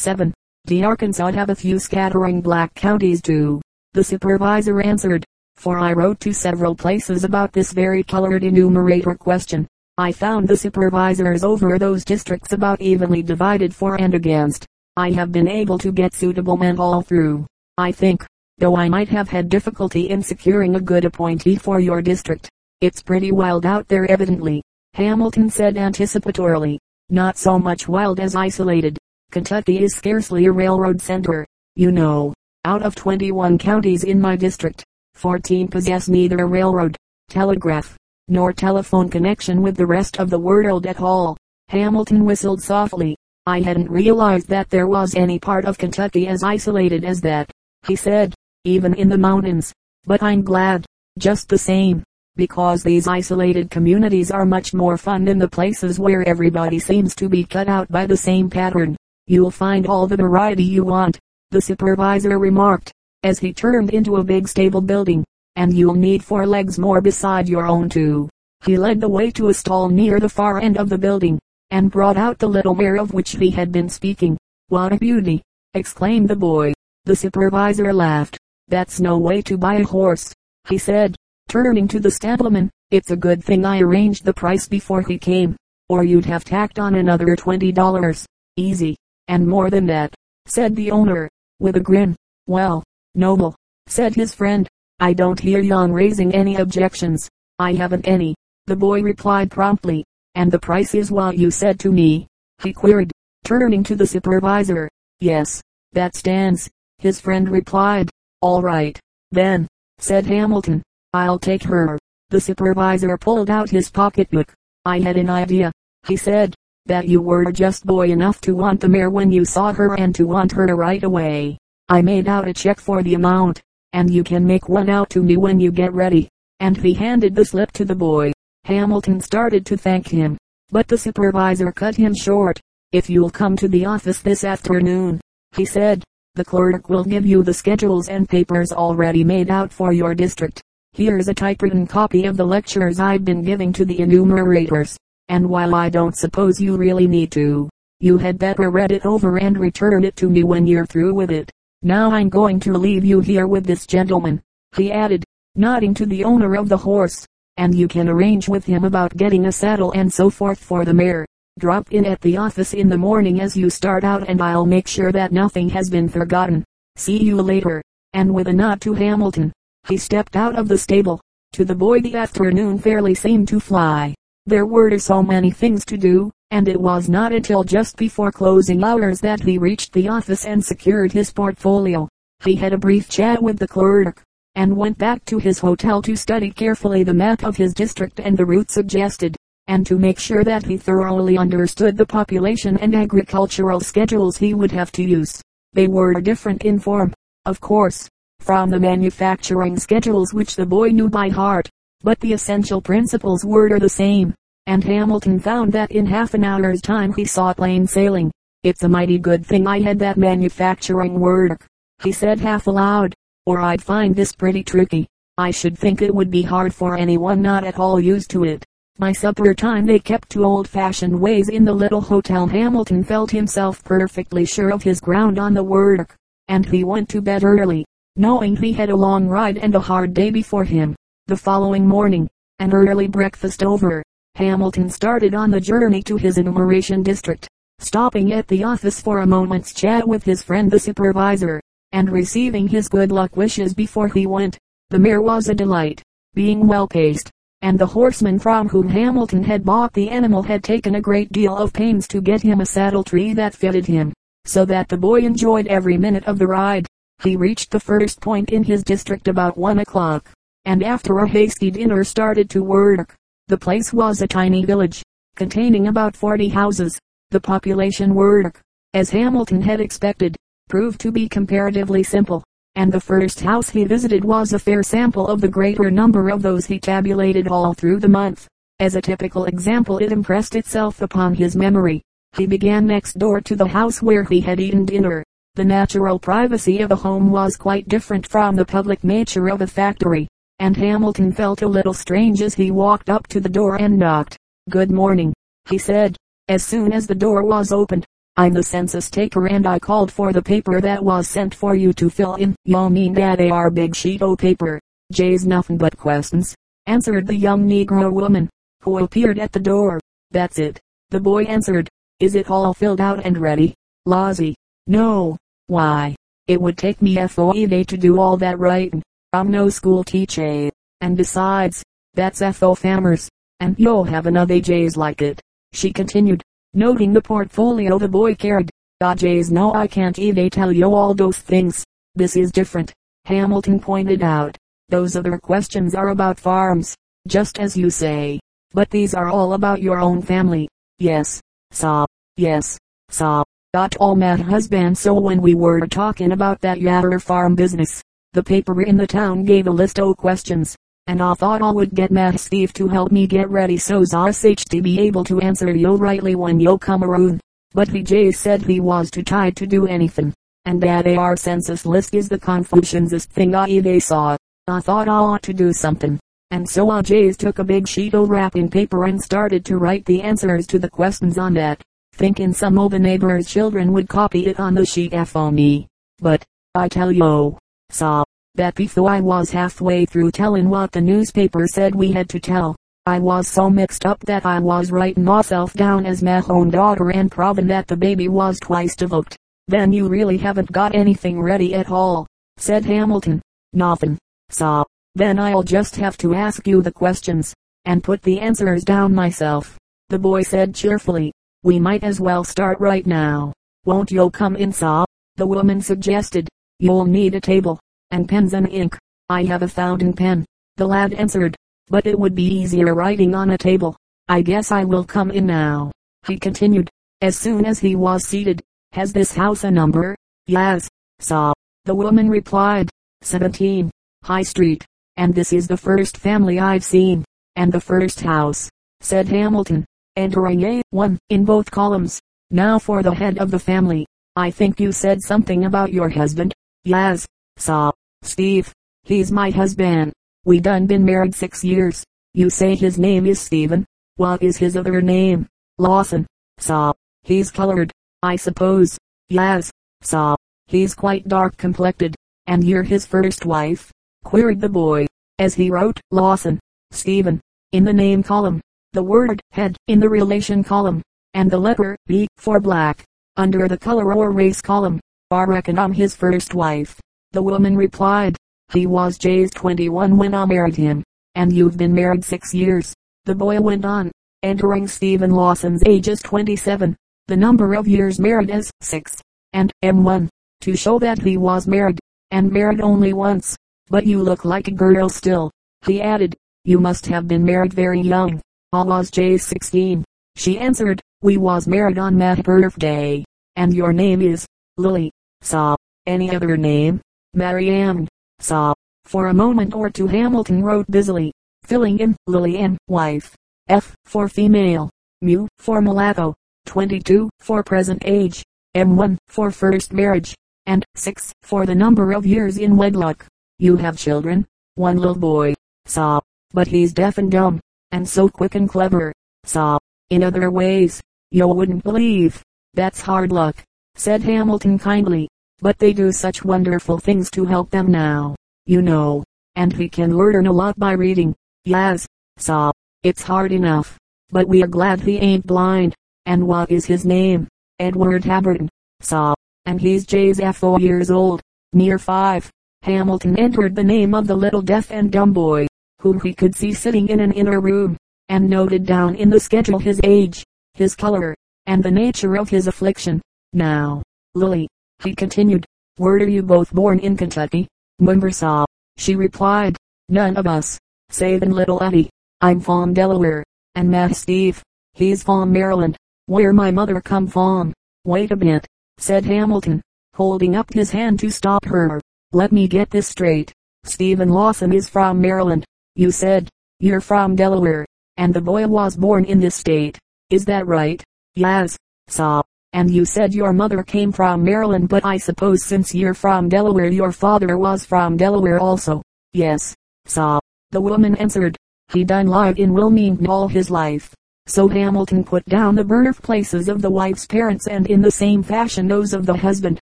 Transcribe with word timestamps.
7. 0.00 0.32
The 0.64 0.82
Arkansas 0.82 1.32
have 1.32 1.50
a 1.50 1.54
few 1.54 1.78
scattering 1.78 2.40
black 2.40 2.74
counties 2.74 3.20
too. 3.20 3.60
The 3.92 4.02
supervisor 4.02 4.80
answered, 4.80 5.26
for 5.56 5.78
I 5.78 5.92
wrote 5.92 6.20
to 6.20 6.32
several 6.32 6.74
places 6.74 7.22
about 7.22 7.52
this 7.52 7.72
very 7.72 8.02
colored 8.02 8.42
enumerator 8.42 9.14
question. 9.14 9.66
I 9.98 10.12
found 10.12 10.48
the 10.48 10.56
supervisors 10.56 11.44
over 11.44 11.78
those 11.78 12.02
districts 12.02 12.54
about 12.54 12.80
evenly 12.80 13.22
divided 13.22 13.74
for 13.74 14.00
and 14.00 14.14
against. 14.14 14.64
I 14.96 15.10
have 15.10 15.32
been 15.32 15.48
able 15.48 15.76
to 15.78 15.92
get 15.92 16.14
suitable 16.14 16.56
men 16.56 16.78
all 16.78 17.02
through. 17.02 17.44
I 17.76 17.92
think, 17.92 18.24
though 18.56 18.76
I 18.76 18.88
might 18.88 19.10
have 19.10 19.28
had 19.28 19.50
difficulty 19.50 20.08
in 20.08 20.22
securing 20.22 20.76
a 20.76 20.80
good 20.80 21.04
appointee 21.04 21.56
for 21.56 21.78
your 21.78 22.00
district. 22.00 22.48
It's 22.80 23.02
pretty 23.02 23.32
wild 23.32 23.66
out 23.66 23.86
there 23.88 24.10
evidently. 24.10 24.62
Hamilton 24.94 25.50
said 25.50 25.74
anticipatorily. 25.76 26.78
Not 27.10 27.36
so 27.36 27.58
much 27.58 27.86
wild 27.86 28.18
as 28.18 28.34
isolated. 28.34 28.96
Kentucky 29.30 29.84
is 29.84 29.94
scarcely 29.94 30.46
a 30.46 30.52
railroad 30.52 31.00
center. 31.00 31.46
You 31.76 31.92
know, 31.92 32.34
out 32.64 32.82
of 32.82 32.96
21 32.96 33.58
counties 33.58 34.02
in 34.02 34.20
my 34.20 34.34
district, 34.34 34.84
14 35.14 35.68
possess 35.68 36.08
neither 36.08 36.38
a 36.38 36.46
railroad, 36.46 36.96
telegraph, 37.28 37.96
nor 38.26 38.52
telephone 38.52 39.08
connection 39.08 39.62
with 39.62 39.76
the 39.76 39.86
rest 39.86 40.18
of 40.18 40.30
the 40.30 40.38
world 40.38 40.84
at 40.84 41.00
all. 41.00 41.36
Hamilton 41.68 42.24
whistled 42.24 42.60
softly. 42.60 43.16
I 43.46 43.60
hadn't 43.60 43.88
realized 43.88 44.48
that 44.48 44.68
there 44.68 44.88
was 44.88 45.14
any 45.14 45.38
part 45.38 45.64
of 45.64 45.78
Kentucky 45.78 46.26
as 46.26 46.42
isolated 46.42 47.04
as 47.04 47.20
that, 47.20 47.48
he 47.86 47.94
said, 47.94 48.34
even 48.64 48.94
in 48.94 49.08
the 49.08 49.16
mountains. 49.16 49.72
But 50.06 50.24
I'm 50.24 50.42
glad, 50.42 50.84
just 51.18 51.48
the 51.48 51.58
same, 51.58 52.02
because 52.34 52.82
these 52.82 53.06
isolated 53.06 53.70
communities 53.70 54.32
are 54.32 54.44
much 54.44 54.74
more 54.74 54.96
fun 54.96 55.24
than 55.24 55.38
the 55.38 55.48
places 55.48 56.00
where 56.00 56.26
everybody 56.28 56.80
seems 56.80 57.14
to 57.14 57.28
be 57.28 57.44
cut 57.44 57.68
out 57.68 57.88
by 57.92 58.06
the 58.06 58.16
same 58.16 58.50
pattern. 58.50 58.96
You'll 59.30 59.52
find 59.52 59.86
all 59.86 60.08
the 60.08 60.16
variety 60.16 60.64
you 60.64 60.82
want, 60.82 61.16
the 61.52 61.60
supervisor 61.60 62.36
remarked, 62.36 62.90
as 63.22 63.38
he 63.38 63.52
turned 63.52 63.90
into 63.90 64.16
a 64.16 64.24
big 64.24 64.48
stable 64.48 64.80
building 64.80 65.24
and 65.54 65.72
you'll 65.72 65.94
need 65.94 66.24
four 66.24 66.44
legs 66.44 66.80
more 66.80 67.00
beside 67.00 67.48
your 67.48 67.64
own 67.64 67.88
too. 67.88 68.28
He 68.64 68.76
led 68.76 69.00
the 69.00 69.08
way 69.08 69.30
to 69.32 69.48
a 69.48 69.54
stall 69.54 69.88
near 69.88 70.18
the 70.18 70.28
far 70.28 70.58
end 70.58 70.76
of 70.78 70.88
the 70.88 70.98
building, 70.98 71.38
and 71.70 71.92
brought 71.92 72.16
out 72.16 72.38
the 72.38 72.48
little 72.48 72.74
mare 72.74 72.96
of 72.96 73.14
which 73.14 73.36
he 73.36 73.50
had 73.50 73.70
been 73.70 73.88
speaking. 73.88 74.36
What 74.66 74.92
a 74.92 74.98
beauty! 74.98 75.42
exclaimed 75.74 76.26
the 76.26 76.34
boy. 76.34 76.72
The 77.04 77.14
supervisor 77.14 77.92
laughed. 77.92 78.36
That's 78.66 78.98
no 78.98 79.16
way 79.16 79.42
to 79.42 79.56
buy 79.56 79.76
a 79.76 79.84
horse, 79.84 80.34
he 80.68 80.76
said, 80.76 81.14
turning 81.48 81.86
to 81.86 82.00
the 82.00 82.10
stableman. 82.10 82.68
It's 82.90 83.12
a 83.12 83.16
good 83.16 83.44
thing 83.44 83.64
I 83.64 83.78
arranged 83.78 84.24
the 84.24 84.34
price 84.34 84.66
before 84.66 85.02
he 85.02 85.18
came, 85.18 85.54
or 85.88 86.02
you'd 86.02 86.26
have 86.26 86.42
tacked 86.42 86.80
on 86.80 86.96
another 86.96 87.36
twenty 87.36 87.70
dollars. 87.70 88.26
Easy, 88.56 88.96
and 89.30 89.46
more 89.46 89.70
than 89.70 89.86
that, 89.86 90.12
said 90.46 90.74
the 90.74 90.90
owner, 90.90 91.30
with 91.60 91.76
a 91.76 91.80
grin. 91.80 92.16
Well, 92.48 92.82
Noble, 93.14 93.54
said 93.86 94.12
his 94.12 94.34
friend, 94.34 94.68
I 94.98 95.12
don't 95.12 95.38
hear 95.38 95.60
yon 95.60 95.92
raising 95.92 96.34
any 96.34 96.56
objections. 96.56 97.28
I 97.60 97.74
haven't 97.74 98.08
any, 98.08 98.34
the 98.66 98.74
boy 98.74 99.02
replied 99.02 99.50
promptly. 99.50 100.04
And 100.34 100.50
the 100.50 100.58
price 100.58 100.94
is 100.94 101.12
what 101.12 101.38
you 101.38 101.50
said 101.50 101.78
to 101.80 101.92
me? 101.92 102.26
He 102.62 102.72
queried, 102.72 103.12
turning 103.44 103.84
to 103.84 103.94
the 103.94 104.06
supervisor. 104.06 104.88
Yes, 105.20 105.62
that 105.92 106.16
stands, 106.16 106.68
his 106.98 107.20
friend 107.20 107.48
replied. 107.48 108.10
All 108.42 108.62
right, 108.62 108.98
then, 109.30 109.68
said 109.98 110.26
Hamilton. 110.26 110.82
I'll 111.12 111.38
take 111.38 111.62
her. 111.64 111.98
The 112.30 112.40
supervisor 112.40 113.16
pulled 113.16 113.50
out 113.50 113.70
his 113.70 113.90
pocketbook. 113.90 114.52
I 114.84 114.98
had 114.98 115.16
an 115.16 115.30
idea, 115.30 115.70
he 116.06 116.16
said, 116.16 116.54
that 116.90 117.06
you 117.06 117.22
were 117.22 117.52
just 117.52 117.86
boy 117.86 118.10
enough 118.10 118.40
to 118.40 118.56
want 118.56 118.80
the 118.80 118.88
mare 118.88 119.10
when 119.10 119.30
you 119.30 119.44
saw 119.44 119.72
her 119.72 119.94
and 119.94 120.12
to 120.16 120.26
want 120.26 120.50
her 120.50 120.74
right 120.74 121.04
away. 121.04 121.56
I 121.88 122.02
made 122.02 122.26
out 122.26 122.48
a 122.48 122.52
check 122.52 122.80
for 122.80 123.02
the 123.04 123.14
amount 123.14 123.62
and 123.92 124.10
you 124.10 124.24
can 124.24 124.44
make 124.44 124.68
one 124.68 124.90
out 124.90 125.08
to 125.10 125.22
me 125.22 125.36
when 125.36 125.60
you 125.60 125.70
get 125.70 125.92
ready. 125.92 126.28
And 126.58 126.76
he 126.76 126.92
handed 126.94 127.36
the 127.36 127.44
slip 127.44 127.70
to 127.72 127.84
the 127.84 127.94
boy. 127.94 128.32
Hamilton 128.64 129.20
started 129.20 129.64
to 129.66 129.76
thank 129.76 130.08
him, 130.08 130.36
but 130.70 130.88
the 130.88 130.98
supervisor 130.98 131.70
cut 131.70 131.94
him 131.94 132.12
short. 132.12 132.60
If 132.90 133.08
you'll 133.08 133.30
come 133.30 133.56
to 133.58 133.68
the 133.68 133.86
office 133.86 134.20
this 134.20 134.42
afternoon, 134.42 135.20
he 135.56 135.64
said, 135.64 136.02
the 136.34 136.44
clerk 136.44 136.88
will 136.88 137.04
give 137.04 137.24
you 137.24 137.44
the 137.44 137.54
schedules 137.54 138.08
and 138.08 138.28
papers 138.28 138.72
already 138.72 139.22
made 139.22 139.48
out 139.48 139.72
for 139.72 139.92
your 139.92 140.14
district. 140.14 140.60
Here's 140.92 141.28
a 141.28 141.34
typewritten 141.34 141.86
copy 141.86 142.26
of 142.26 142.36
the 142.36 142.46
lectures 142.46 142.98
I've 142.98 143.24
been 143.24 143.44
giving 143.44 143.72
to 143.74 143.84
the 143.84 144.00
enumerators, 144.00 144.96
and 145.30 145.48
while 145.48 145.74
I 145.74 145.88
don't 145.88 146.16
suppose 146.16 146.60
you 146.60 146.76
really 146.76 147.06
need 147.06 147.30
to, 147.32 147.70
you 148.00 148.18
had 148.18 148.38
better 148.38 148.68
read 148.68 148.90
it 148.90 149.06
over 149.06 149.38
and 149.38 149.56
return 149.56 150.04
it 150.04 150.16
to 150.16 150.28
me 150.28 150.42
when 150.42 150.66
you're 150.66 150.84
through 150.84 151.14
with 151.14 151.30
it. 151.30 151.50
Now 151.82 152.10
I'm 152.10 152.28
going 152.28 152.58
to 152.60 152.72
leave 152.72 153.04
you 153.04 153.20
here 153.20 153.46
with 153.46 153.64
this 153.64 153.86
gentleman, 153.86 154.42
he 154.76 154.90
added, 154.90 155.24
nodding 155.54 155.94
to 155.94 156.04
the 156.04 156.24
owner 156.24 156.56
of 156.56 156.68
the 156.68 156.76
horse, 156.76 157.26
and 157.56 157.74
you 157.74 157.86
can 157.86 158.08
arrange 158.08 158.48
with 158.48 158.64
him 158.64 158.84
about 158.84 159.16
getting 159.16 159.46
a 159.46 159.52
saddle 159.52 159.92
and 159.92 160.12
so 160.12 160.30
forth 160.30 160.58
for 160.58 160.84
the 160.84 160.92
mare. 160.92 161.24
Drop 161.60 161.92
in 161.92 162.04
at 162.04 162.20
the 162.22 162.36
office 162.36 162.74
in 162.74 162.88
the 162.88 162.98
morning 162.98 163.40
as 163.40 163.56
you 163.56 163.70
start 163.70 164.02
out 164.02 164.28
and 164.28 164.42
I'll 164.42 164.66
make 164.66 164.88
sure 164.88 165.12
that 165.12 165.30
nothing 165.30 165.68
has 165.68 165.88
been 165.88 166.08
forgotten. 166.08 166.64
See 166.96 167.22
you 167.22 167.40
later. 167.40 167.82
And 168.14 168.34
with 168.34 168.48
a 168.48 168.52
nod 168.52 168.80
to 168.80 168.94
Hamilton, 168.94 169.52
he 169.86 169.96
stepped 169.96 170.34
out 170.34 170.58
of 170.58 170.66
the 170.66 170.78
stable. 170.78 171.20
To 171.52 171.64
the 171.64 171.74
boy 171.74 172.00
the 172.00 172.16
afternoon 172.16 172.78
fairly 172.78 173.14
seemed 173.14 173.48
to 173.48 173.60
fly. 173.60 174.14
There 174.50 174.66
were 174.66 174.98
so 174.98 175.22
many 175.22 175.52
things 175.52 175.84
to 175.84 175.96
do, 175.96 176.32
and 176.50 176.66
it 176.66 176.80
was 176.80 177.08
not 177.08 177.32
until 177.32 177.62
just 177.62 177.96
before 177.96 178.32
closing 178.32 178.82
hours 178.82 179.20
that 179.20 179.44
he 179.44 179.58
reached 179.58 179.92
the 179.92 180.08
office 180.08 180.44
and 180.44 180.64
secured 180.64 181.12
his 181.12 181.32
portfolio. 181.32 182.08
He 182.42 182.56
had 182.56 182.72
a 182.72 182.76
brief 182.76 183.08
chat 183.08 183.40
with 183.40 183.60
the 183.60 183.68
clerk, 183.68 184.24
and 184.56 184.76
went 184.76 184.98
back 184.98 185.24
to 185.26 185.38
his 185.38 185.60
hotel 185.60 186.02
to 186.02 186.16
study 186.16 186.50
carefully 186.50 187.04
the 187.04 187.14
map 187.14 187.44
of 187.44 187.56
his 187.58 187.72
district 187.72 188.18
and 188.18 188.36
the 188.36 188.44
route 188.44 188.72
suggested, 188.72 189.36
and 189.68 189.86
to 189.86 190.00
make 190.00 190.18
sure 190.18 190.42
that 190.42 190.66
he 190.66 190.76
thoroughly 190.76 191.38
understood 191.38 191.96
the 191.96 192.04
population 192.04 192.76
and 192.78 192.92
agricultural 192.92 193.78
schedules 193.78 194.36
he 194.36 194.52
would 194.52 194.72
have 194.72 194.90
to 194.90 195.04
use. 195.04 195.40
They 195.74 195.86
were 195.86 196.20
different 196.20 196.64
in 196.64 196.80
form, 196.80 197.14
of 197.46 197.60
course, 197.60 198.08
from 198.40 198.68
the 198.68 198.80
manufacturing 198.80 199.78
schedules 199.78 200.34
which 200.34 200.56
the 200.56 200.66
boy 200.66 200.88
knew 200.88 201.08
by 201.08 201.28
heart, 201.28 201.70
but 202.02 202.18
the 202.18 202.32
essential 202.32 202.80
principles 202.80 203.44
were 203.44 203.78
the 203.78 203.88
same 203.88 204.34
and 204.66 204.84
Hamilton 204.84 205.40
found 205.40 205.72
that 205.72 205.90
in 205.90 206.06
half 206.06 206.34
an 206.34 206.44
hour's 206.44 206.80
time 206.80 207.12
he 207.12 207.24
saw 207.24 207.52
plain 207.52 207.86
sailing. 207.86 208.30
It's 208.62 208.82
a 208.82 208.88
mighty 208.88 209.18
good 209.18 209.44
thing 209.44 209.66
I 209.66 209.80
had 209.80 209.98
that 210.00 210.16
manufacturing 210.16 211.18
work, 211.18 211.66
he 212.02 212.12
said 212.12 212.40
half 212.40 212.66
aloud, 212.66 213.14
or 213.46 213.60
I'd 213.60 213.82
find 213.82 214.14
this 214.14 214.32
pretty 214.32 214.62
tricky. 214.62 215.06
I 215.38 215.50
should 215.50 215.78
think 215.78 216.02
it 216.02 216.14
would 216.14 216.30
be 216.30 216.42
hard 216.42 216.74
for 216.74 216.96
anyone 216.96 217.40
not 217.40 217.64
at 217.64 217.78
all 217.78 217.98
used 217.98 218.30
to 218.30 218.44
it. 218.44 218.64
By 218.98 219.12
supper 219.12 219.54
time 219.54 219.86
they 219.86 219.98
kept 219.98 220.28
to 220.30 220.44
old-fashioned 220.44 221.18
ways 221.18 221.48
in 221.48 221.64
the 221.64 221.72
little 221.72 222.02
hotel. 222.02 222.46
Hamilton 222.46 223.02
felt 223.02 223.30
himself 223.30 223.82
perfectly 223.82 224.44
sure 224.44 224.70
of 224.70 224.82
his 224.82 225.00
ground 225.00 225.38
on 225.38 225.54
the 225.54 225.64
work, 225.64 226.14
and 226.48 226.66
he 226.66 226.84
went 226.84 227.08
to 227.08 227.22
bed 227.22 227.42
early, 227.42 227.86
knowing 228.16 228.56
he 228.56 228.74
had 228.74 228.90
a 228.90 228.96
long 228.96 229.26
ride 229.26 229.56
and 229.56 229.74
a 229.74 229.80
hard 229.80 230.12
day 230.12 230.30
before 230.30 230.64
him. 230.64 230.94
The 231.28 231.36
following 231.36 231.88
morning, 231.88 232.28
an 232.58 232.74
early 232.74 233.08
breakfast 233.08 233.62
over, 233.62 234.02
Hamilton 234.36 234.88
started 234.88 235.34
on 235.34 235.50
the 235.50 235.60
journey 235.60 236.02
to 236.02 236.16
his 236.16 236.38
enumeration 236.38 237.02
district, 237.02 237.48
stopping 237.78 238.32
at 238.32 238.48
the 238.48 238.64
office 238.64 239.00
for 239.00 239.18
a 239.18 239.26
moment's 239.26 239.74
chat 239.74 240.06
with 240.06 240.22
his 240.24 240.42
friend 240.42 240.70
the 240.70 240.78
supervisor, 240.78 241.60
and 241.92 242.10
receiving 242.10 242.68
his 242.68 242.88
good 242.88 243.10
luck 243.10 243.36
wishes 243.36 243.74
before 243.74 244.08
he 244.08 244.26
went. 244.26 244.58
The 244.90 244.98
mare 244.98 245.20
was 245.20 245.48
a 245.48 245.54
delight, 245.54 246.02
being 246.34 246.66
well 246.66 246.86
paced, 246.88 247.30
and 247.62 247.78
the 247.78 247.86
horseman 247.86 248.38
from 248.38 248.68
whom 248.68 248.88
Hamilton 248.88 249.44
had 249.44 249.64
bought 249.64 249.92
the 249.92 250.08
animal 250.08 250.42
had 250.42 250.64
taken 250.64 250.94
a 250.94 251.00
great 251.00 251.30
deal 251.32 251.56
of 251.56 251.72
pains 251.72 252.08
to 252.08 252.20
get 252.20 252.42
him 252.42 252.60
a 252.60 252.66
saddle 252.66 253.04
tree 253.04 253.34
that 253.34 253.54
fitted 253.54 253.86
him, 253.86 254.12
so 254.44 254.64
that 254.64 254.88
the 254.88 254.96
boy 254.96 255.20
enjoyed 255.20 255.66
every 255.66 255.98
minute 255.98 256.24
of 256.24 256.38
the 256.38 256.46
ride. 256.46 256.86
He 257.22 257.36
reached 257.36 257.70
the 257.70 257.80
first 257.80 258.20
point 258.20 258.50
in 258.50 258.64
his 258.64 258.82
district 258.82 259.28
about 259.28 259.58
one 259.58 259.78
o'clock, 259.80 260.30
and 260.64 260.82
after 260.82 261.18
a 261.18 261.28
hasty 261.28 261.70
dinner 261.70 262.02
started 262.04 262.48
to 262.50 262.62
work. 262.62 263.14
The 263.50 263.58
place 263.58 263.92
was 263.92 264.22
a 264.22 264.28
tiny 264.28 264.64
village, 264.64 265.02
containing 265.34 265.88
about 265.88 266.14
40 266.14 266.50
houses. 266.50 266.96
The 267.32 267.40
population 267.40 268.14
work, 268.14 268.60
as 268.94 269.10
Hamilton 269.10 269.60
had 269.60 269.80
expected, 269.80 270.36
proved 270.68 271.00
to 271.00 271.10
be 271.10 271.28
comparatively 271.28 272.04
simple, 272.04 272.44
and 272.76 272.92
the 272.92 273.00
first 273.00 273.40
house 273.40 273.68
he 273.68 273.82
visited 273.82 274.24
was 274.24 274.52
a 274.52 274.58
fair 274.60 274.84
sample 274.84 275.26
of 275.26 275.40
the 275.40 275.48
greater 275.48 275.90
number 275.90 276.30
of 276.30 276.42
those 276.42 276.64
he 276.64 276.78
tabulated 276.78 277.48
all 277.48 277.74
through 277.74 277.98
the 277.98 278.08
month. 278.08 278.46
As 278.78 278.94
a 278.94 279.02
typical 279.02 279.46
example 279.46 279.98
it 279.98 280.12
impressed 280.12 280.54
itself 280.54 281.02
upon 281.02 281.34
his 281.34 281.56
memory. 281.56 282.02
He 282.36 282.46
began 282.46 282.86
next 282.86 283.18
door 283.18 283.40
to 283.40 283.56
the 283.56 283.66
house 283.66 284.00
where 284.00 284.22
he 284.22 284.40
had 284.40 284.60
eaten 284.60 284.84
dinner. 284.84 285.24
The 285.56 285.64
natural 285.64 286.20
privacy 286.20 286.82
of 286.82 286.92
a 286.92 287.02
home 287.02 287.32
was 287.32 287.56
quite 287.56 287.88
different 287.88 288.28
from 288.28 288.54
the 288.54 288.64
public 288.64 289.02
nature 289.02 289.50
of 289.50 289.60
a 289.60 289.66
factory 289.66 290.28
and 290.60 290.76
Hamilton 290.76 291.32
felt 291.32 291.62
a 291.62 291.66
little 291.66 291.94
strange 291.94 292.42
as 292.42 292.54
he 292.54 292.70
walked 292.70 293.08
up 293.08 293.26
to 293.28 293.40
the 293.40 293.48
door 293.48 293.76
and 293.76 293.98
knocked. 293.98 294.36
Good 294.68 294.90
morning, 294.90 295.32
he 295.68 295.78
said, 295.78 296.16
as 296.48 296.62
soon 296.62 296.92
as 296.92 297.06
the 297.06 297.14
door 297.14 297.42
was 297.42 297.72
opened. 297.72 298.06
I'm 298.36 298.52
the 298.52 298.62
census 298.62 299.10
taker 299.10 299.48
and 299.48 299.66
I 299.66 299.78
called 299.78 300.12
for 300.12 300.32
the 300.32 300.42
paper 300.42 300.80
that 300.80 301.02
was 301.02 301.28
sent 301.28 301.54
for 301.54 301.74
you 301.74 301.92
to 301.94 302.10
fill 302.10 302.34
in. 302.34 302.54
You 302.64 302.90
mean 302.90 303.14
that 303.14 303.40
are 303.40 303.70
big 303.70 303.96
sheet 303.96 304.22
o' 304.22 304.36
paper? 304.36 304.78
Jay's 305.10 305.46
nothing 305.46 305.78
but 305.78 305.96
questions, 305.96 306.54
answered 306.86 307.26
the 307.26 307.34
young 307.34 307.68
negro 307.68 308.12
woman, 308.12 308.48
who 308.82 308.98
appeared 308.98 309.38
at 309.38 309.52
the 309.52 309.60
door. 309.60 309.98
That's 310.30 310.58
it. 310.58 310.78
The 311.08 311.20
boy 311.20 311.44
answered. 311.44 311.88
Is 312.20 312.34
it 312.34 312.50
all 312.50 312.74
filled 312.74 313.00
out 313.00 313.24
and 313.24 313.38
ready? 313.38 313.74
Lawsy. 314.06 314.54
No. 314.86 315.38
Why, 315.68 316.14
it 316.46 316.60
would 316.60 316.76
take 316.76 317.00
me 317.00 317.16
FOE 317.28 317.66
day 317.66 317.84
to 317.84 317.96
do 317.96 318.20
all 318.20 318.36
that 318.36 318.58
writing. 318.58 319.02
I'm 319.32 319.48
no 319.48 319.68
school 319.68 320.02
teacher. 320.02 320.70
And 321.00 321.16
besides, 321.16 321.84
that's 322.14 322.40
FO 322.40 322.74
Famers, 322.74 323.28
and 323.60 323.78
you'll 323.78 324.02
have 324.02 324.26
another 324.26 324.60
J's 324.60 324.96
like 324.96 325.22
it. 325.22 325.40
She 325.72 325.92
continued, 325.92 326.42
noting 326.74 327.12
the 327.12 327.22
portfolio 327.22 327.96
the 327.96 328.08
boy 328.08 328.34
carried. 328.34 328.70
Ah 329.00 329.14
J's 329.14 329.52
no 329.52 329.72
I 329.72 329.86
can't 329.86 330.18
even 330.18 330.50
tell 330.50 330.72
you 330.72 330.92
all 330.94 331.14
those 331.14 331.38
things. 331.38 331.84
This 332.16 332.36
is 332.36 332.50
different. 332.50 332.92
Hamilton 333.24 333.78
pointed 333.78 334.22
out. 334.24 334.56
Those 334.88 335.14
other 335.14 335.38
questions 335.38 335.94
are 335.94 336.08
about 336.08 336.40
farms, 336.40 336.96
just 337.28 337.60
as 337.60 337.76
you 337.76 337.88
say. 337.88 338.40
But 338.72 338.90
these 338.90 339.14
are 339.14 339.28
all 339.28 339.52
about 339.52 339.80
your 339.80 340.00
own 340.00 340.22
family. 340.22 340.68
Yes. 340.98 341.40
Sob. 341.70 342.08
Yes. 342.36 342.76
Sob. 343.10 343.46
Got 343.72 343.94
all 343.96 344.16
Matt 344.16 344.40
husband 344.40 344.98
so 344.98 345.14
when 345.14 345.40
we 345.40 345.54
were 345.54 345.86
talking 345.86 346.32
about 346.32 346.60
that 346.62 346.78
yatter 346.78 347.22
farm 347.22 347.54
business, 347.54 348.02
the 348.32 348.42
paper 348.42 348.82
in 348.82 348.96
the 348.96 349.06
town 349.06 349.44
gave 349.44 349.66
a 349.66 349.70
list 349.70 349.98
o' 349.98 350.14
questions, 350.14 350.76
and 351.06 351.22
I 351.22 351.34
thought 351.34 351.62
I 351.62 351.70
would 351.70 351.94
get 351.94 352.10
Matt 352.10 352.38
Steve 352.38 352.72
to 352.74 352.88
help 352.88 353.10
me 353.10 353.26
get 353.26 353.50
ready 353.50 353.76
so's 353.76 354.14
I 354.14 354.30
to 354.32 354.82
be 354.82 355.00
able 355.00 355.24
to 355.24 355.40
answer 355.40 355.74
yo 355.74 355.96
rightly 355.96 356.34
when 356.34 356.60
yo 356.60 356.78
come 356.78 357.02
around. 357.02 357.40
But 357.72 357.88
he 357.88 358.32
said 358.32 358.62
he 358.62 358.80
was 358.80 359.10
too 359.10 359.22
tired 359.22 359.56
to 359.56 359.66
do 359.66 359.86
anything, 359.86 360.32
and 360.64 360.80
that 360.82 361.06
AR 361.06 361.36
census 361.36 361.86
list 361.86 362.14
is 362.14 362.28
the 362.28 362.38
confusionest 362.38 363.26
thing 363.26 363.54
I 363.54 363.70
ever 363.70 364.00
saw. 364.00 364.36
I 364.66 364.80
thought 364.80 365.08
I 365.08 365.12
ought 365.12 365.42
to 365.42 365.54
do 365.54 365.72
something. 365.72 366.18
And 366.52 366.68
so 366.68 366.90
I 366.90 367.02
just 367.02 367.40
took 367.40 367.58
a 367.58 367.64
big 367.64 367.86
sheet 367.86 368.14
of 368.14 368.28
wrapping 368.28 368.70
paper 368.70 369.04
and 369.04 369.22
started 369.22 369.64
to 369.66 369.78
write 369.78 370.04
the 370.04 370.22
answers 370.22 370.66
to 370.68 370.78
the 370.78 370.90
questions 370.90 371.38
on 371.38 371.54
that 371.54 371.82
thinking 372.20 372.52
some 372.52 372.78
of 372.78 372.90
the 372.90 372.98
neighbor's 372.98 373.48
children 373.48 373.94
would 373.94 374.06
copy 374.06 374.46
it 374.46 374.60
on 374.60 374.74
the 374.74 374.84
sheet 374.84 375.14
for 375.26 375.50
me. 375.50 375.88
But, 376.18 376.44
I 376.74 376.86
tell 376.86 377.10
you, 377.10 377.56
saw, 377.92 378.24
that 378.54 378.74
before 378.74 379.10
I 379.10 379.20
was 379.20 379.50
halfway 379.50 380.04
through 380.04 380.32
telling 380.32 380.68
what 380.68 380.92
the 380.92 381.00
newspaper 381.00 381.66
said 381.66 381.94
we 381.94 382.12
had 382.12 382.28
to 382.30 382.40
tell, 382.40 382.76
I 383.06 383.18
was 383.18 383.48
so 383.48 383.70
mixed 383.70 384.04
up 384.04 384.20
that 384.20 384.44
I 384.44 384.58
was 384.58 384.90
writing 384.90 385.24
myself 385.24 385.72
down 385.72 386.04
as 386.04 386.22
my 386.22 386.42
own 386.48 386.70
daughter 386.70 387.10
and 387.10 387.30
proving 387.30 387.66
that 387.68 387.86
the 387.86 387.96
baby 387.96 388.28
was 388.28 388.58
twice 388.60 388.94
developed. 388.94 389.36
Then 389.68 389.92
you 389.92 390.08
really 390.08 390.36
haven't 390.36 390.70
got 390.70 390.94
anything 390.94 391.40
ready 391.40 391.74
at 391.74 391.90
all, 391.90 392.26
said 392.56 392.84
Hamilton. 392.84 393.40
Nothing, 393.72 394.18
saw. 394.50 394.84
Then 395.14 395.38
I'll 395.38 395.62
just 395.62 395.96
have 395.96 396.16
to 396.18 396.34
ask 396.34 396.66
you 396.66 396.82
the 396.82 396.92
questions, 396.92 397.54
and 397.84 398.04
put 398.04 398.22
the 398.22 398.38
answers 398.40 398.84
down 398.84 399.14
myself. 399.14 399.78
The 400.08 400.18
boy 400.18 400.42
said 400.42 400.74
cheerfully. 400.74 401.32
We 401.62 401.78
might 401.78 402.04
as 402.04 402.20
well 402.20 402.44
start 402.44 402.80
right 402.80 403.06
now. 403.06 403.52
Won't 403.84 404.10
you 404.10 404.30
come 404.30 404.56
in, 404.56 404.72
Saw? 404.72 405.04
The 405.36 405.46
woman 405.46 405.80
suggested. 405.80 406.48
You'll 406.80 407.04
need 407.04 407.34
a 407.34 407.40
table, 407.40 407.78
and 408.10 408.28
pens 408.28 408.54
and 408.54 408.66
ink. 408.68 408.96
I 409.28 409.44
have 409.44 409.62
a 409.62 409.68
fountain 409.68 410.12
pen. 410.12 410.46
The 410.76 410.86
lad 410.86 411.12
answered. 411.12 411.54
But 411.88 412.06
it 412.06 412.18
would 412.18 412.34
be 412.34 412.46
easier 412.46 412.94
writing 412.94 413.34
on 413.34 413.50
a 413.50 413.58
table. 413.58 413.96
I 414.28 414.40
guess 414.40 414.72
I 414.72 414.84
will 414.84 415.04
come 415.04 415.30
in 415.30 415.46
now. 415.46 415.92
He 416.26 416.38
continued, 416.38 416.88
as 417.20 417.36
soon 417.36 417.66
as 417.66 417.78
he 417.78 417.94
was 417.96 418.24
seated. 418.24 418.62
Has 418.92 419.12
this 419.12 419.32
house 419.32 419.62
a 419.64 419.70
number? 419.70 420.16
Yes, 420.46 420.88
Saw. 421.18 421.52
The 421.84 421.94
woman 421.94 422.30
replied. 422.30 422.88
17, 423.22 423.90
High 424.24 424.42
Street. 424.42 424.84
And 425.18 425.34
this 425.34 425.52
is 425.52 425.68
the 425.68 425.76
first 425.76 426.16
family 426.16 426.58
I've 426.58 426.82
seen. 426.82 427.24
And 427.56 427.70
the 427.70 427.80
first 427.80 428.22
house, 428.22 428.70
said 429.00 429.28
Hamilton 429.28 429.84
entering 430.16 430.60
A1 430.92 431.16
in 431.28 431.44
both 431.44 431.70
columns. 431.70 432.20
Now 432.50 432.78
for 432.78 433.02
the 433.02 433.14
head 433.14 433.38
of 433.38 433.50
the 433.50 433.58
family. 433.58 434.06
I 434.36 434.50
think 434.50 434.80
you 434.80 434.92
said 434.92 435.22
something 435.22 435.64
about 435.64 435.92
your 435.92 436.08
husband. 436.08 436.52
Yes, 436.84 437.26
saw. 437.56 437.92
Steve. 438.22 438.72
He's 439.02 439.32
my 439.32 439.50
husband. 439.50 440.12
We 440.44 440.60
done 440.60 440.86
been 440.86 441.04
married 441.04 441.34
six 441.34 441.64
years. 441.64 442.04
You 442.34 442.50
say 442.50 442.74
his 442.74 442.98
name 442.98 443.26
is 443.26 443.40
Stephen. 443.40 443.84
What 444.16 444.42
is 444.42 444.56
his 444.56 444.76
other 444.76 445.00
name? 445.00 445.46
Lawson. 445.78 446.26
Saw. 446.58 446.92
He's 447.22 447.50
colored, 447.50 447.92
I 448.22 448.36
suppose. 448.36 448.98
Yes, 449.28 449.70
saw. 450.02 450.36
He's 450.66 450.94
quite 450.94 451.28
dark 451.28 451.56
complected. 451.56 452.14
And 452.46 452.64
you're 452.64 452.82
his 452.82 453.06
first 453.06 453.46
wife? 453.46 453.90
queried 454.24 454.60
the 454.60 454.68
boy, 454.68 455.06
as 455.38 455.54
he 455.54 455.70
wrote 455.70 455.98
Lawson, 456.10 456.60
Stephen, 456.90 457.40
in 457.72 457.84
the 457.84 457.92
name 457.92 458.22
column 458.22 458.60
the 458.92 459.02
word 459.02 459.40
head 459.52 459.76
in 459.86 460.00
the 460.00 460.08
relation 460.08 460.64
column, 460.64 461.00
and 461.34 461.48
the 461.48 461.58
letter 461.58 461.96
B 462.06 462.26
for 462.36 462.58
black, 462.58 463.04
under 463.36 463.68
the 463.68 463.78
color 463.78 464.12
or 464.12 464.32
race 464.32 464.60
column. 464.60 464.98
I'm 465.32 465.92
his 465.92 466.16
first 466.16 466.54
wife. 466.54 467.00
The 467.30 467.42
woman 467.42 467.76
replied, 467.76 468.36
he 468.72 468.86
was 468.86 469.16
Jay's 469.16 469.52
21 469.52 470.16
when 470.16 470.34
I 470.34 470.44
married 470.44 470.74
him, 470.74 471.04
and 471.36 471.52
you've 471.52 471.76
been 471.76 471.94
married 471.94 472.24
six 472.24 472.52
years. 472.52 472.92
The 473.26 473.36
boy 473.36 473.60
went 473.60 473.84
on, 473.84 474.10
entering 474.42 474.88
Stephen 474.88 475.30
Lawson's 475.30 475.84
age 475.86 476.08
as 476.08 476.20
27, 476.22 476.96
the 477.28 477.36
number 477.36 477.74
of 477.74 477.86
years 477.86 478.18
married 478.18 478.50
as 478.50 478.72
6, 478.80 479.22
and 479.52 479.70
M1, 479.84 480.28
to 480.62 480.76
show 480.76 480.98
that 480.98 481.22
he 481.22 481.36
was 481.36 481.68
married, 481.68 482.00
and 482.32 482.50
married 482.50 482.80
only 482.80 483.12
once. 483.12 483.56
But 483.88 484.06
you 484.06 484.22
look 484.22 484.44
like 484.44 484.66
a 484.66 484.72
girl 484.72 485.08
still, 485.08 485.52
he 485.86 486.02
added. 486.02 486.34
You 486.64 486.80
must 486.80 487.06
have 487.06 487.28
been 487.28 487.44
married 487.44 487.72
very 487.72 488.00
young. 488.00 488.40
I 488.72 488.82
was 488.82 489.12
Jay's 489.12 489.46
16. 489.46 490.04
She 490.36 490.58
answered, 490.58 491.00
we 491.22 491.36
was 491.36 491.68
married 491.68 491.98
on 491.98 492.18
my 492.18 492.34
birthday. 492.34 493.24
And 493.54 493.72
your 493.72 493.92
name 493.92 494.22
is, 494.22 494.46
Lily. 494.76 495.12
Saw. 495.42 495.76
Any 496.06 496.34
other 496.34 496.56
name? 496.56 497.00
Marianne. 497.34 498.08
Saw. 498.38 498.74
For 499.04 499.28
a 499.28 499.34
moment 499.34 499.74
or 499.74 499.90
two 499.90 500.06
Hamilton 500.06 500.62
wrote 500.62 500.90
busily, 500.90 501.32
filling 501.64 501.98
in 501.98 502.16
Lillian, 502.26 502.78
wife. 502.88 503.34
F 503.68 503.94
for 504.04 504.28
female. 504.28 504.90
Mu 505.22 505.46
for 505.58 505.80
mulatto. 505.80 506.34
22 506.66 507.30
for 507.40 507.62
present 507.62 508.02
age. 508.04 508.42
M1 508.76 509.16
for 509.28 509.50
first 509.50 509.92
marriage. 509.92 510.34
And 510.66 510.84
6 510.94 511.32
for 511.42 511.66
the 511.66 511.74
number 511.74 512.12
of 512.12 512.26
years 512.26 512.58
in 512.58 512.76
wedlock. 512.76 513.26
You 513.58 513.76
have 513.76 513.98
children? 513.98 514.46
One 514.74 514.96
little 514.96 515.18
boy. 515.18 515.54
Saw. 515.86 516.20
But 516.52 516.68
he's 516.68 516.92
deaf 516.92 517.18
and 517.18 517.30
dumb 517.30 517.60
and 517.92 518.08
so 518.08 518.28
quick 518.28 518.54
and 518.54 518.68
clever. 518.68 519.12
Saw. 519.44 519.78
In 520.10 520.22
other 520.22 520.50
ways, 520.50 521.00
you 521.30 521.46
wouldn't 521.46 521.84
believe. 521.84 522.42
That's 522.74 523.00
hard 523.00 523.32
luck, 523.32 523.62
said 523.94 524.22
Hamilton 524.22 524.78
kindly. 524.78 525.28
But 525.60 525.78
they 525.78 525.92
do 525.92 526.10
such 526.12 526.44
wonderful 526.44 526.98
things 526.98 527.30
to 527.32 527.44
help 527.44 527.70
them 527.70 527.90
now, 527.90 528.34
you 528.66 528.82
know. 528.82 529.24
And 529.56 529.72
he 529.72 529.88
can 529.88 530.16
learn 530.16 530.46
a 530.46 530.52
lot 530.52 530.78
by 530.78 530.92
reading. 530.92 531.34
Yes, 531.64 532.06
Saw. 532.38 532.72
It's 533.02 533.22
hard 533.22 533.52
enough. 533.52 533.98
But 534.30 534.48
we 534.48 534.62
are 534.62 534.68
glad 534.68 535.00
he 535.00 535.18
ain't 535.18 535.46
blind. 535.46 535.94
And 536.26 536.46
what 536.46 536.70
is 536.70 536.86
his 536.86 537.04
name? 537.04 537.48
Edward 537.78 538.22
Haberton. 538.22 538.68
Saw. 539.00 539.34
And 539.66 539.80
he's 539.80 540.06
Jay's 540.06 540.40
four 540.56 540.80
years 540.80 541.10
old. 541.10 541.40
Near 541.72 541.98
five. 541.98 542.50
Hamilton 542.82 543.38
entered 543.38 543.74
the 543.74 543.84
name 543.84 544.14
of 544.14 544.26
the 544.26 544.36
little 544.36 544.62
deaf 544.62 544.90
and 544.90 545.12
dumb 545.12 545.32
boy 545.32 545.66
whom 546.00 546.18
he 546.20 546.32
could 546.32 546.56
see 546.56 546.72
sitting 546.72 547.08
in 547.08 547.20
an 547.20 547.32
inner 547.32 547.60
room, 547.60 547.96
and 548.28 548.48
noted 548.48 548.86
down 548.86 549.14
in 549.14 549.28
the 549.28 549.38
schedule 549.38 549.78
his 549.78 550.00
age, 550.02 550.44
his 550.74 550.94
color, 550.94 551.34
and 551.66 551.82
the 551.82 551.90
nature 551.90 552.36
of 552.36 552.48
his 552.48 552.66
affliction. 552.66 553.20
Now, 553.52 554.02
Lily, 554.34 554.68
he 555.02 555.14
continued, 555.14 555.66
where 555.96 556.12
were 556.12 556.28
you 556.28 556.42
both 556.42 556.72
born 556.72 556.98
in 557.00 557.16
Kentucky? 557.16 557.66
Mumbersaw, 558.00 558.64
she 558.96 559.16
replied, 559.16 559.76
none 560.08 560.36
of 560.36 560.46
us, 560.46 560.78
savin' 561.10 561.50
little 561.50 561.82
Eddie. 561.82 562.10
I'm 562.40 562.60
from 562.60 562.94
Delaware, 562.94 563.44
and 563.74 563.90
Matt 563.90 564.16
Steve, 564.16 564.62
he's 564.94 565.22
from 565.22 565.52
Maryland, 565.52 565.96
where 566.26 566.52
my 566.52 566.70
mother 566.70 567.00
come 567.00 567.26
from. 567.26 567.72
Wait 568.04 568.30
a 568.30 568.36
bit, 568.36 568.66
said 568.98 569.24
Hamilton, 569.24 569.82
holding 570.14 570.56
up 570.56 570.72
his 570.72 570.90
hand 570.90 571.18
to 571.20 571.30
stop 571.30 571.64
her. 571.64 572.00
Let 572.32 572.52
me 572.52 572.68
get 572.68 572.90
this 572.90 573.08
straight. 573.08 573.52
Stephen 573.84 574.28
Lawson 574.28 574.72
is 574.72 574.88
from 574.88 575.20
Maryland, 575.20 575.64
you 575.96 576.10
said, 576.10 576.48
you're 576.78 577.00
from 577.00 577.34
Delaware, 577.34 577.84
and 578.16 578.32
the 578.32 578.40
boy 578.40 578.66
was 578.66 578.96
born 578.96 579.24
in 579.24 579.40
this 579.40 579.56
state. 579.56 579.98
Is 580.30 580.44
that 580.44 580.66
right? 580.66 581.02
Yes, 581.34 581.76
saw. 582.08 582.42
And 582.72 582.90
you 582.90 583.04
said 583.04 583.34
your 583.34 583.52
mother 583.52 583.82
came 583.82 584.12
from 584.12 584.44
Maryland 584.44 584.88
but 584.88 585.04
I 585.04 585.16
suppose 585.16 585.64
since 585.64 585.94
you're 585.94 586.14
from 586.14 586.48
Delaware 586.48 586.88
your 586.88 587.10
father 587.10 587.58
was 587.58 587.84
from 587.84 588.16
Delaware 588.16 588.60
also. 588.60 589.02
Yes, 589.32 589.74
saw. 590.06 590.38
The 590.70 590.80
woman 590.80 591.16
answered. 591.16 591.56
He 591.92 592.04
done 592.04 592.28
lived 592.28 592.60
in 592.60 592.72
Wilmington 592.72 593.26
all 593.26 593.48
his 593.48 593.70
life. 593.70 594.14
So 594.46 594.68
Hamilton 594.68 595.24
put 595.24 595.44
down 595.46 595.74
the 595.74 595.84
birthplaces 595.84 596.68
of 596.68 596.80
the 596.80 596.90
wife's 596.90 597.26
parents 597.26 597.66
and 597.66 597.88
in 597.88 598.00
the 598.00 598.10
same 598.10 598.42
fashion 598.42 598.86
those 598.86 599.12
of 599.12 599.26
the 599.26 599.36
husband, 599.36 599.80